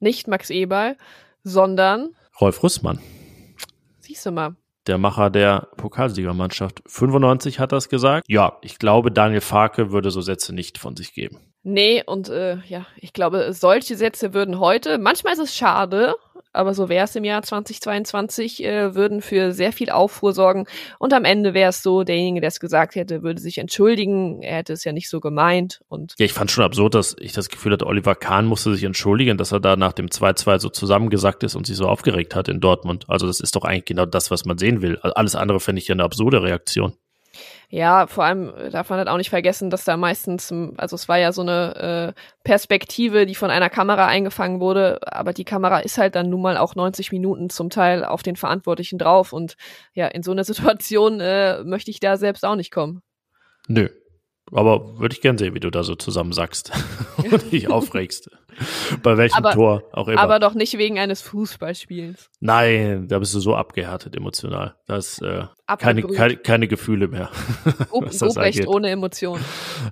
[0.00, 0.96] nicht Max Eberl,
[1.44, 2.98] sondern Rolf Rüssmann.
[4.00, 4.56] Siehst du mal.
[4.86, 6.82] Der Macher der Pokalsiegermannschaft.
[6.86, 8.24] 95 hat das gesagt.
[8.28, 11.38] Ja, ich glaube, Daniel Farke würde so Sätze nicht von sich geben.
[11.62, 16.14] Nee, und äh, ja, ich glaube, solche Sätze würden heute, manchmal ist es schade,
[16.52, 20.66] aber so wäre es im Jahr 2022, äh, würden für sehr viel Aufruhr sorgen.
[20.98, 24.42] Und am Ende wäre es so, derjenige, der es gesagt hätte, würde sich entschuldigen.
[24.42, 25.80] Er hätte es ja nicht so gemeint.
[25.88, 28.84] Und ja, ich fand schon absurd, dass ich das Gefühl hatte, Oliver Kahn musste sich
[28.84, 32.48] entschuldigen, dass er da nach dem 2-2 so zusammengesackt ist und sich so aufgeregt hat
[32.48, 33.04] in Dortmund.
[33.08, 34.98] Also das ist doch eigentlich genau das, was man sehen will.
[34.98, 36.94] Alles andere fände ich ja eine absurde Reaktion.
[37.68, 41.08] Ja, vor allem äh, darf man halt auch nicht vergessen, dass da meistens, also es
[41.08, 45.78] war ja so eine äh, Perspektive, die von einer Kamera eingefangen wurde, aber die Kamera
[45.80, 49.56] ist halt dann nun mal auch 90 Minuten zum Teil auf den Verantwortlichen drauf und
[49.94, 53.02] ja, in so eine Situation äh, möchte ich da selbst auch nicht kommen.
[53.68, 53.88] Nö,
[54.52, 56.72] aber würde ich gern sehen, wie du da so zusammensackst
[57.16, 58.30] und dich aufregst.
[59.02, 60.20] Bei welchem aber, Tor auch immer.
[60.20, 62.30] Aber doch nicht wegen eines Fußballspiels.
[62.40, 64.74] Nein, da bist du so abgehärtet emotional.
[64.86, 65.44] Da ist äh,
[65.78, 67.30] keine, keine, keine Gefühle mehr.
[67.92, 69.42] Ruprecht ohne Emotionen.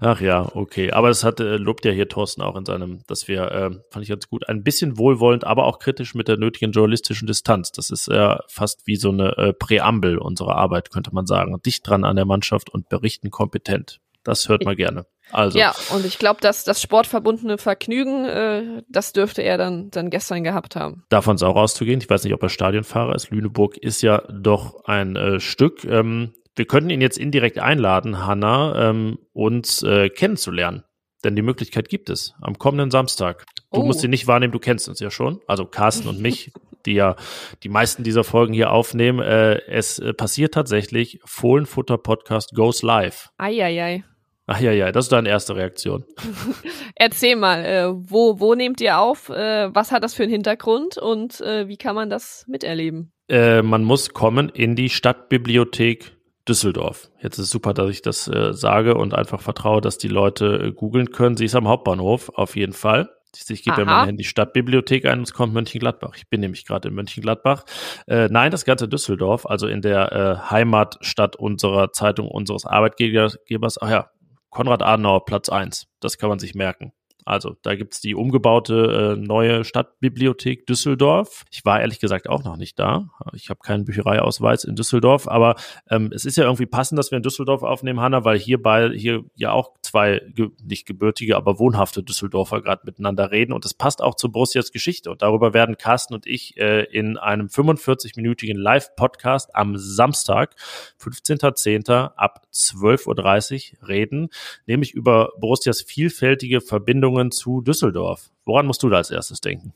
[0.01, 0.93] Ach ja, okay.
[0.93, 4.03] Aber es hat, äh, lobt ja hier Thorsten auch in seinem, dass wir, äh, fand
[4.03, 7.73] ich ganz gut, ein bisschen wohlwollend, aber auch kritisch mit der nötigen journalistischen Distanz.
[7.73, 11.57] Das ist äh, fast wie so eine äh, Präambel unserer Arbeit, könnte man sagen.
[11.65, 14.01] Dicht dran an der Mannschaft und berichten kompetent.
[14.29, 15.07] Das hört man gerne.
[15.33, 15.59] Also.
[15.59, 20.45] Ja, und ich glaube, dass das sportverbundene Vergnügen, äh, das dürfte er dann, dann gestern
[20.45, 21.05] gehabt haben.
[21.09, 22.01] Davon ist auch auszugehen.
[22.01, 23.31] Ich weiß nicht, ob er Stadionfahrer ist.
[23.31, 25.85] Lüneburg ist ja doch ein äh, Stück.
[25.85, 30.85] Ähm, wir könnten ihn jetzt indirekt einladen, Hanna, ähm, uns äh, kennenzulernen.
[31.25, 33.47] Denn die Möglichkeit gibt es am kommenden Samstag.
[33.73, 33.85] Du oh.
[33.85, 35.41] musst ihn nicht wahrnehmen, du kennst uns ja schon.
[35.47, 36.53] Also Carsten und mich,
[36.87, 37.17] die ja
[37.63, 39.21] die meisten dieser Folgen hier aufnehmen.
[39.21, 43.31] Äh, es äh, passiert tatsächlich, Fohlenfutter Podcast goes live.
[43.39, 44.05] Eieiei.
[44.51, 46.05] Ach ja, ja, das ist deine erste Reaktion.
[46.95, 49.29] Erzähl mal, äh, wo, wo nehmt ihr auf?
[49.29, 53.13] Äh, was hat das für einen Hintergrund und äh, wie kann man das miterleben?
[53.29, 56.17] Äh, man muss kommen in die Stadtbibliothek
[56.49, 57.11] Düsseldorf.
[57.21, 60.73] Jetzt ist super, dass ich das äh, sage und einfach vertraue, dass die Leute äh,
[60.73, 61.37] googeln können.
[61.37, 63.11] Sie ist am Hauptbahnhof, auf jeden Fall.
[63.51, 66.15] Ich gebe ja mein Handy Stadtbibliothek ein und es kommt Mönchengladbach.
[66.17, 67.65] Ich bin nämlich gerade in Mönchengladbach.
[68.07, 73.37] Äh, nein, das ganze Düsseldorf, also in der äh, Heimatstadt unserer Zeitung, unseres Arbeitgebers.
[73.83, 74.11] Ach ja,
[74.51, 75.87] Konrad Adenauer, Platz eins.
[76.01, 76.93] Das kann man sich merken.
[77.29, 81.45] Also da gibt's die umgebaute äh, neue Stadtbibliothek Düsseldorf.
[81.51, 83.11] Ich war ehrlich gesagt auch noch nicht da.
[83.35, 85.57] Ich habe keinen Büchereiausweis in Düsseldorf, aber
[85.91, 89.25] ähm, es ist ja irgendwie passend, dass wir in Düsseldorf aufnehmen, Hanna, weil hierbei hier
[89.35, 94.03] ja auch zwei ge nicht gebürtige, aber wohnhafte Düsseldorfer gerade miteinander reden und es passt
[94.03, 99.55] auch zu Borussias Geschichte und darüber werden Carsten und ich äh, in einem 45-minütigen Live-Podcast
[99.55, 100.55] am Samstag,
[100.99, 101.91] 15.10.
[102.17, 104.31] ab 12.30 Uhr reden,
[104.67, 108.31] nämlich über Borussias vielfältige Verbindungen Verbindungen zu Düsseldorf.
[108.45, 109.73] Woran musst du da als erstes denken?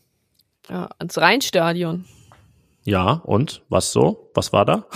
[0.69, 2.05] Ja, ans Rheinstadion.
[2.85, 4.31] Ja, und was so?
[4.35, 4.87] Was war da?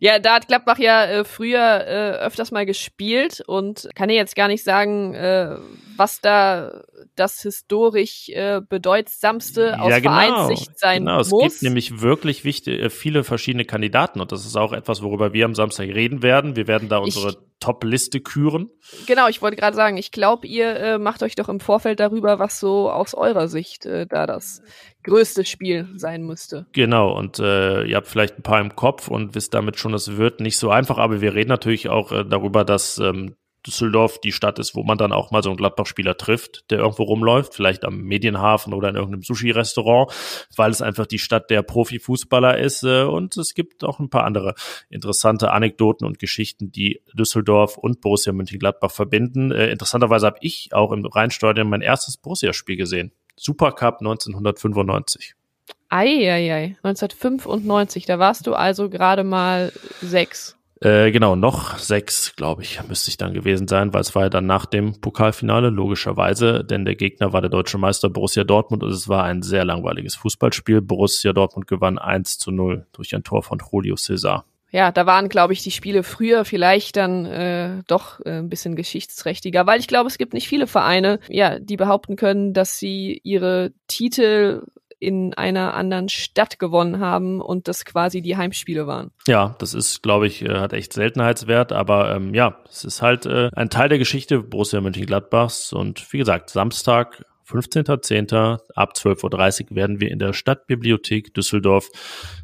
[0.00, 4.36] ja, da hat Gladbach ja äh, früher äh, öfters mal gespielt und kann ich jetzt
[4.36, 5.56] gar nicht sagen, äh,
[5.96, 6.82] was da
[7.16, 11.20] das historisch äh, bedeutsamste aus ja, genau, Vereinssicht sein genau.
[11.20, 11.42] Es muss.
[11.42, 15.44] gibt nämlich wirklich wichtig, äh, viele verschiedene Kandidaten und das ist auch etwas, worüber wir
[15.44, 16.56] am Samstag reden werden.
[16.56, 18.70] Wir werden da unsere Top-Liste küren.
[19.06, 22.38] Genau, ich wollte gerade sagen, ich glaube, ihr äh, macht euch doch im Vorfeld darüber,
[22.38, 24.62] was so aus eurer Sicht äh, da das
[25.04, 26.66] größte Spiel sein müsste.
[26.72, 27.53] Genau, und äh,
[27.86, 30.70] ihr habt vielleicht ein paar im Kopf und wisst damit schon, es wird nicht so
[30.70, 33.36] einfach, aber wir reden natürlich auch äh, darüber, dass ähm,
[33.66, 37.04] Düsseldorf die Stadt ist, wo man dann auch mal so einen Gladbach-Spieler trifft, der irgendwo
[37.04, 40.12] rumläuft, vielleicht am Medienhafen oder in irgendeinem Sushi-Restaurant,
[40.56, 42.82] weil es einfach die Stadt der Profifußballer ist.
[42.82, 44.54] Äh, und es gibt auch ein paar andere
[44.90, 49.50] interessante Anekdoten und Geschichten, die Düsseldorf und Borussia Mönchengladbach verbinden.
[49.50, 53.12] Äh, interessanterweise habe ich auch im Rheinstadion mein erstes Borussia-Spiel gesehen.
[53.36, 55.34] Supercup 1995.
[55.88, 60.56] Eieiei, 1995, da warst du also gerade mal sechs.
[60.80, 64.28] Äh, genau, noch sechs, glaube ich, müsste ich dann gewesen sein, weil es war ja
[64.28, 68.90] dann nach dem Pokalfinale, logischerweise, denn der Gegner war der deutsche Meister Borussia Dortmund und
[68.90, 70.82] es war ein sehr langweiliges Fußballspiel.
[70.82, 74.44] Borussia Dortmund gewann 1 zu 0 durch ein Tor von Julio Cesar.
[74.72, 78.74] Ja, da waren, glaube ich, die Spiele früher vielleicht dann äh, doch äh, ein bisschen
[78.74, 83.20] geschichtsträchtiger, weil ich glaube, es gibt nicht viele Vereine, ja, die behaupten können, dass sie
[83.22, 84.64] ihre Titel
[85.04, 89.10] in einer anderen Stadt gewonnen haben und das quasi die Heimspiele waren.
[89.26, 93.26] Ja, das ist, glaube ich, äh, hat echt Seltenheitswert, aber ähm, ja, es ist halt
[93.26, 98.58] äh, ein Teil der Geschichte Borussia Mönchengladbachs und wie gesagt, Samstag 15.10.
[98.74, 101.90] ab 12.30 Uhr werden wir in der Stadtbibliothek Düsseldorf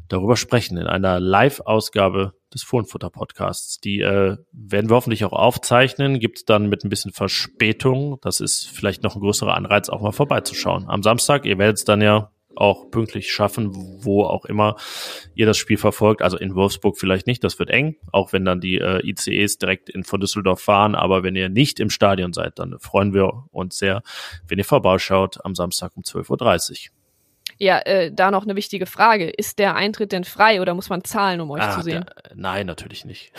[0.07, 3.79] darüber sprechen, in einer Live-Ausgabe des Fohlenfutter-Podcasts.
[3.79, 8.17] Die äh, werden wir hoffentlich auch aufzeichnen, gibt es dann mit ein bisschen Verspätung.
[8.21, 10.85] Das ist vielleicht noch ein größerer Anreiz, auch mal vorbeizuschauen.
[10.87, 13.69] Am Samstag, ihr werdet es dann ja auch pünktlich schaffen,
[14.03, 14.75] wo auch immer
[15.35, 16.21] ihr das Spiel verfolgt.
[16.21, 19.89] Also in Wolfsburg vielleicht nicht, das wird eng, auch wenn dann die äh, ICEs direkt
[19.89, 20.95] in von Düsseldorf fahren.
[20.95, 24.03] Aber wenn ihr nicht im Stadion seid, dann freuen wir uns sehr,
[24.47, 26.95] wenn ihr vorbeischaut am Samstag um 12.30 Uhr.
[27.61, 29.29] Ja, äh, da noch eine wichtige Frage.
[29.29, 32.05] Ist der Eintritt denn frei oder muss man zahlen, um euch ah, zu sehen?
[32.07, 33.33] Der, nein, natürlich nicht.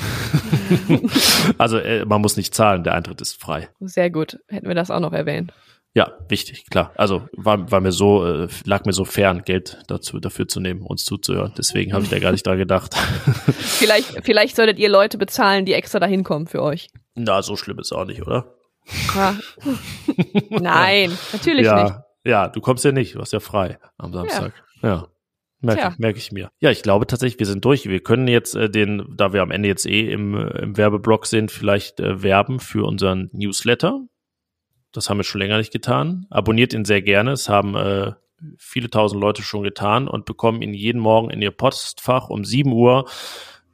[1.58, 3.68] also äh, man muss nicht zahlen, der Eintritt ist frei.
[3.80, 5.52] Sehr gut, hätten wir das auch noch erwähnt.
[5.94, 6.92] Ja, wichtig, klar.
[6.96, 10.80] Also war, war mir so, äh, lag mir so fern, Geld dazu, dafür zu nehmen,
[10.82, 11.52] uns zuzuhören.
[11.58, 12.94] Deswegen habe ich da gar nicht dran gedacht.
[13.58, 16.88] vielleicht, vielleicht solltet ihr Leute bezahlen, die extra dahin kommen für euch.
[17.14, 18.54] Na, so schlimm ist auch nicht, oder?
[19.14, 19.36] Ja.
[20.50, 21.94] Nein, natürlich ja, nicht.
[22.24, 24.52] Ja, du kommst ja nicht, du warst ja frei am Samstag.
[24.82, 24.88] Ja.
[24.88, 25.08] ja.
[25.60, 26.50] Merke, merke ich mir.
[26.58, 27.88] Ja, ich glaube tatsächlich, wir sind durch.
[27.88, 31.52] Wir können jetzt äh, den, da wir am Ende jetzt eh im, im Werbeblock sind,
[31.52, 34.00] vielleicht äh, werben für unseren Newsletter.
[34.92, 36.26] Das haben wir schon länger nicht getan.
[36.30, 37.32] Abonniert ihn sehr gerne.
[37.32, 38.12] Es haben äh,
[38.58, 42.72] viele tausend Leute schon getan und bekommen ihn jeden Morgen in ihr Postfach um 7
[42.72, 43.08] Uhr.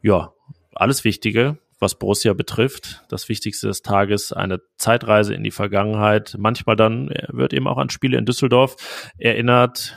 [0.01, 0.33] Ja,
[0.75, 3.05] alles Wichtige, was Borussia betrifft.
[3.09, 6.37] Das Wichtigste des Tages, eine Zeitreise in die Vergangenheit.
[6.39, 8.77] Manchmal dann wird eben auch an Spiele in Düsseldorf
[9.19, 9.97] erinnert.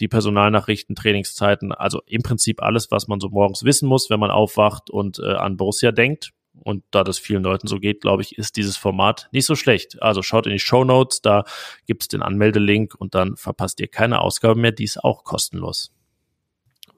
[0.00, 4.30] Die Personalnachrichten, Trainingszeiten, also im Prinzip alles, was man so morgens wissen muss, wenn man
[4.30, 6.32] aufwacht und äh, an Borussia denkt.
[6.62, 10.02] Und da das vielen Leuten so geht, glaube ich, ist dieses Format nicht so schlecht.
[10.02, 11.44] Also schaut in die Show Notes, da
[11.86, 14.72] gibt es den Anmeldelink und dann verpasst ihr keine Ausgabe mehr.
[14.72, 15.92] Die ist auch kostenlos.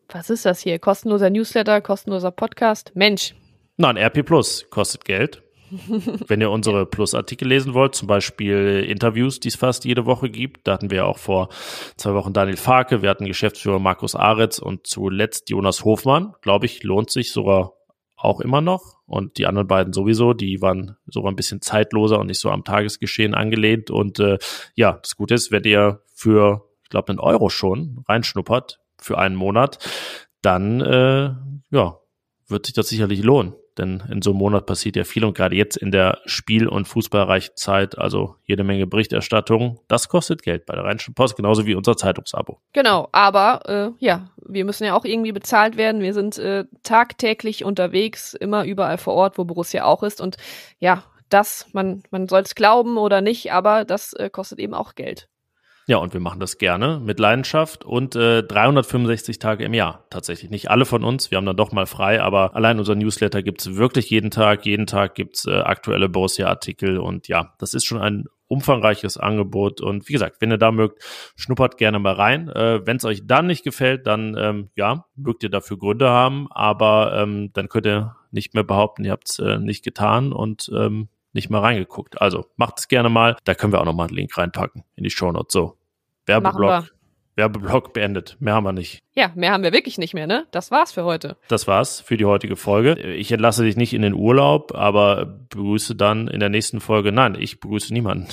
[0.09, 0.79] Was ist das hier?
[0.79, 2.93] Kostenloser Newsletter, kostenloser Podcast?
[2.95, 3.35] Mensch.
[3.77, 5.43] Nein, RP Plus kostet Geld.
[6.27, 10.67] Wenn ihr unsere Plus-Artikel lesen wollt, zum Beispiel Interviews, die es fast jede Woche gibt,
[10.67, 11.49] da hatten wir auch vor
[11.97, 16.35] zwei Wochen Daniel Farke, wir hatten Geschäftsführer Markus Aretz und zuletzt Jonas Hofmann.
[16.43, 17.75] Glaube ich, lohnt sich sogar
[18.21, 22.27] auch immer noch und die anderen beiden sowieso, die waren so ein bisschen zeitloser und
[22.27, 23.91] nicht so am Tagesgeschehen angelehnt.
[23.91, 24.39] Und äh,
[24.75, 29.37] ja, das Gute ist, wenn ihr für, ich glaube, einen Euro schon reinschnuppert für einen
[29.37, 29.79] Monat,
[30.43, 31.31] dann äh,
[31.71, 31.99] ja,
[32.47, 33.55] wird sich das sicherlich lohnen.
[33.81, 36.87] Denn in so einem Monat passiert ja viel und gerade jetzt in der Spiel- und
[36.87, 41.75] fußballreichen Zeit, also jede Menge Berichterstattung, das kostet Geld bei der Rheinischen Post, genauso wie
[41.75, 42.61] unser Zeitungsabo.
[42.75, 46.03] Genau, aber äh, ja, wir müssen ja auch irgendwie bezahlt werden.
[46.03, 50.21] Wir sind äh, tagtäglich unterwegs, immer überall vor Ort, wo Borussia auch ist.
[50.21, 50.37] Und
[50.79, 54.95] ja, das, man, man soll es glauben oder nicht, aber das äh, kostet eben auch
[54.95, 55.29] Geld.
[55.91, 60.49] Ja, und wir machen das gerne mit Leidenschaft und äh, 365 Tage im Jahr tatsächlich.
[60.49, 63.75] Nicht alle von uns, wir haben dann doch mal frei, aber allein unser Newsletter gibt's
[63.75, 64.65] wirklich jeden Tag.
[64.67, 69.81] Jeden Tag gibt's äh, aktuelle Borussia-Artikel und ja, das ist schon ein umfangreiches Angebot.
[69.81, 71.03] Und wie gesagt, wenn ihr da mögt,
[71.35, 72.49] schnuppert gerne mal rein.
[72.51, 76.47] Äh, wenn es euch dann nicht gefällt, dann ähm, ja, mögt ihr dafür Gründe haben,
[76.53, 81.09] aber ähm, dann könnt ihr nicht mehr behaupten, ihr habt's äh, nicht getan und ähm,
[81.33, 82.21] nicht mal reingeguckt.
[82.21, 83.37] Also macht es gerne mal.
[83.43, 85.53] Da können wir auch nochmal einen Link reinpacken in die Show Notes.
[85.53, 85.80] So,
[86.27, 86.91] Werbeblock.
[87.37, 88.37] Werbeblock beendet.
[88.41, 89.03] Mehr haben wir nicht.
[89.15, 90.47] Ja, mehr haben wir wirklich nicht mehr, ne?
[90.51, 91.37] Das war's für heute.
[91.49, 92.99] Das war's für die heutige Folge.
[93.01, 97.13] Ich entlasse dich nicht in den Urlaub, aber begrüße dann in der nächsten Folge.
[97.13, 98.27] Nein, ich begrüße niemanden.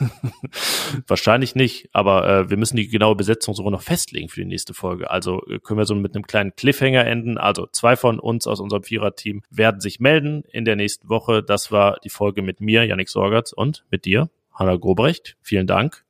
[1.06, 4.74] Wahrscheinlich nicht, aber äh, wir müssen die genaue Besetzung sogar noch festlegen für die nächste
[4.74, 5.10] Folge.
[5.10, 7.38] Also äh, können wir so mit einem kleinen Cliffhanger enden.
[7.38, 11.42] Also zwei von uns aus unserem Viererteam werden sich melden in der nächsten Woche.
[11.42, 15.36] Das war die Folge mit mir, Yannick Sorgatz, und mit dir, Hanna Grobrecht.
[15.40, 16.03] Vielen Dank.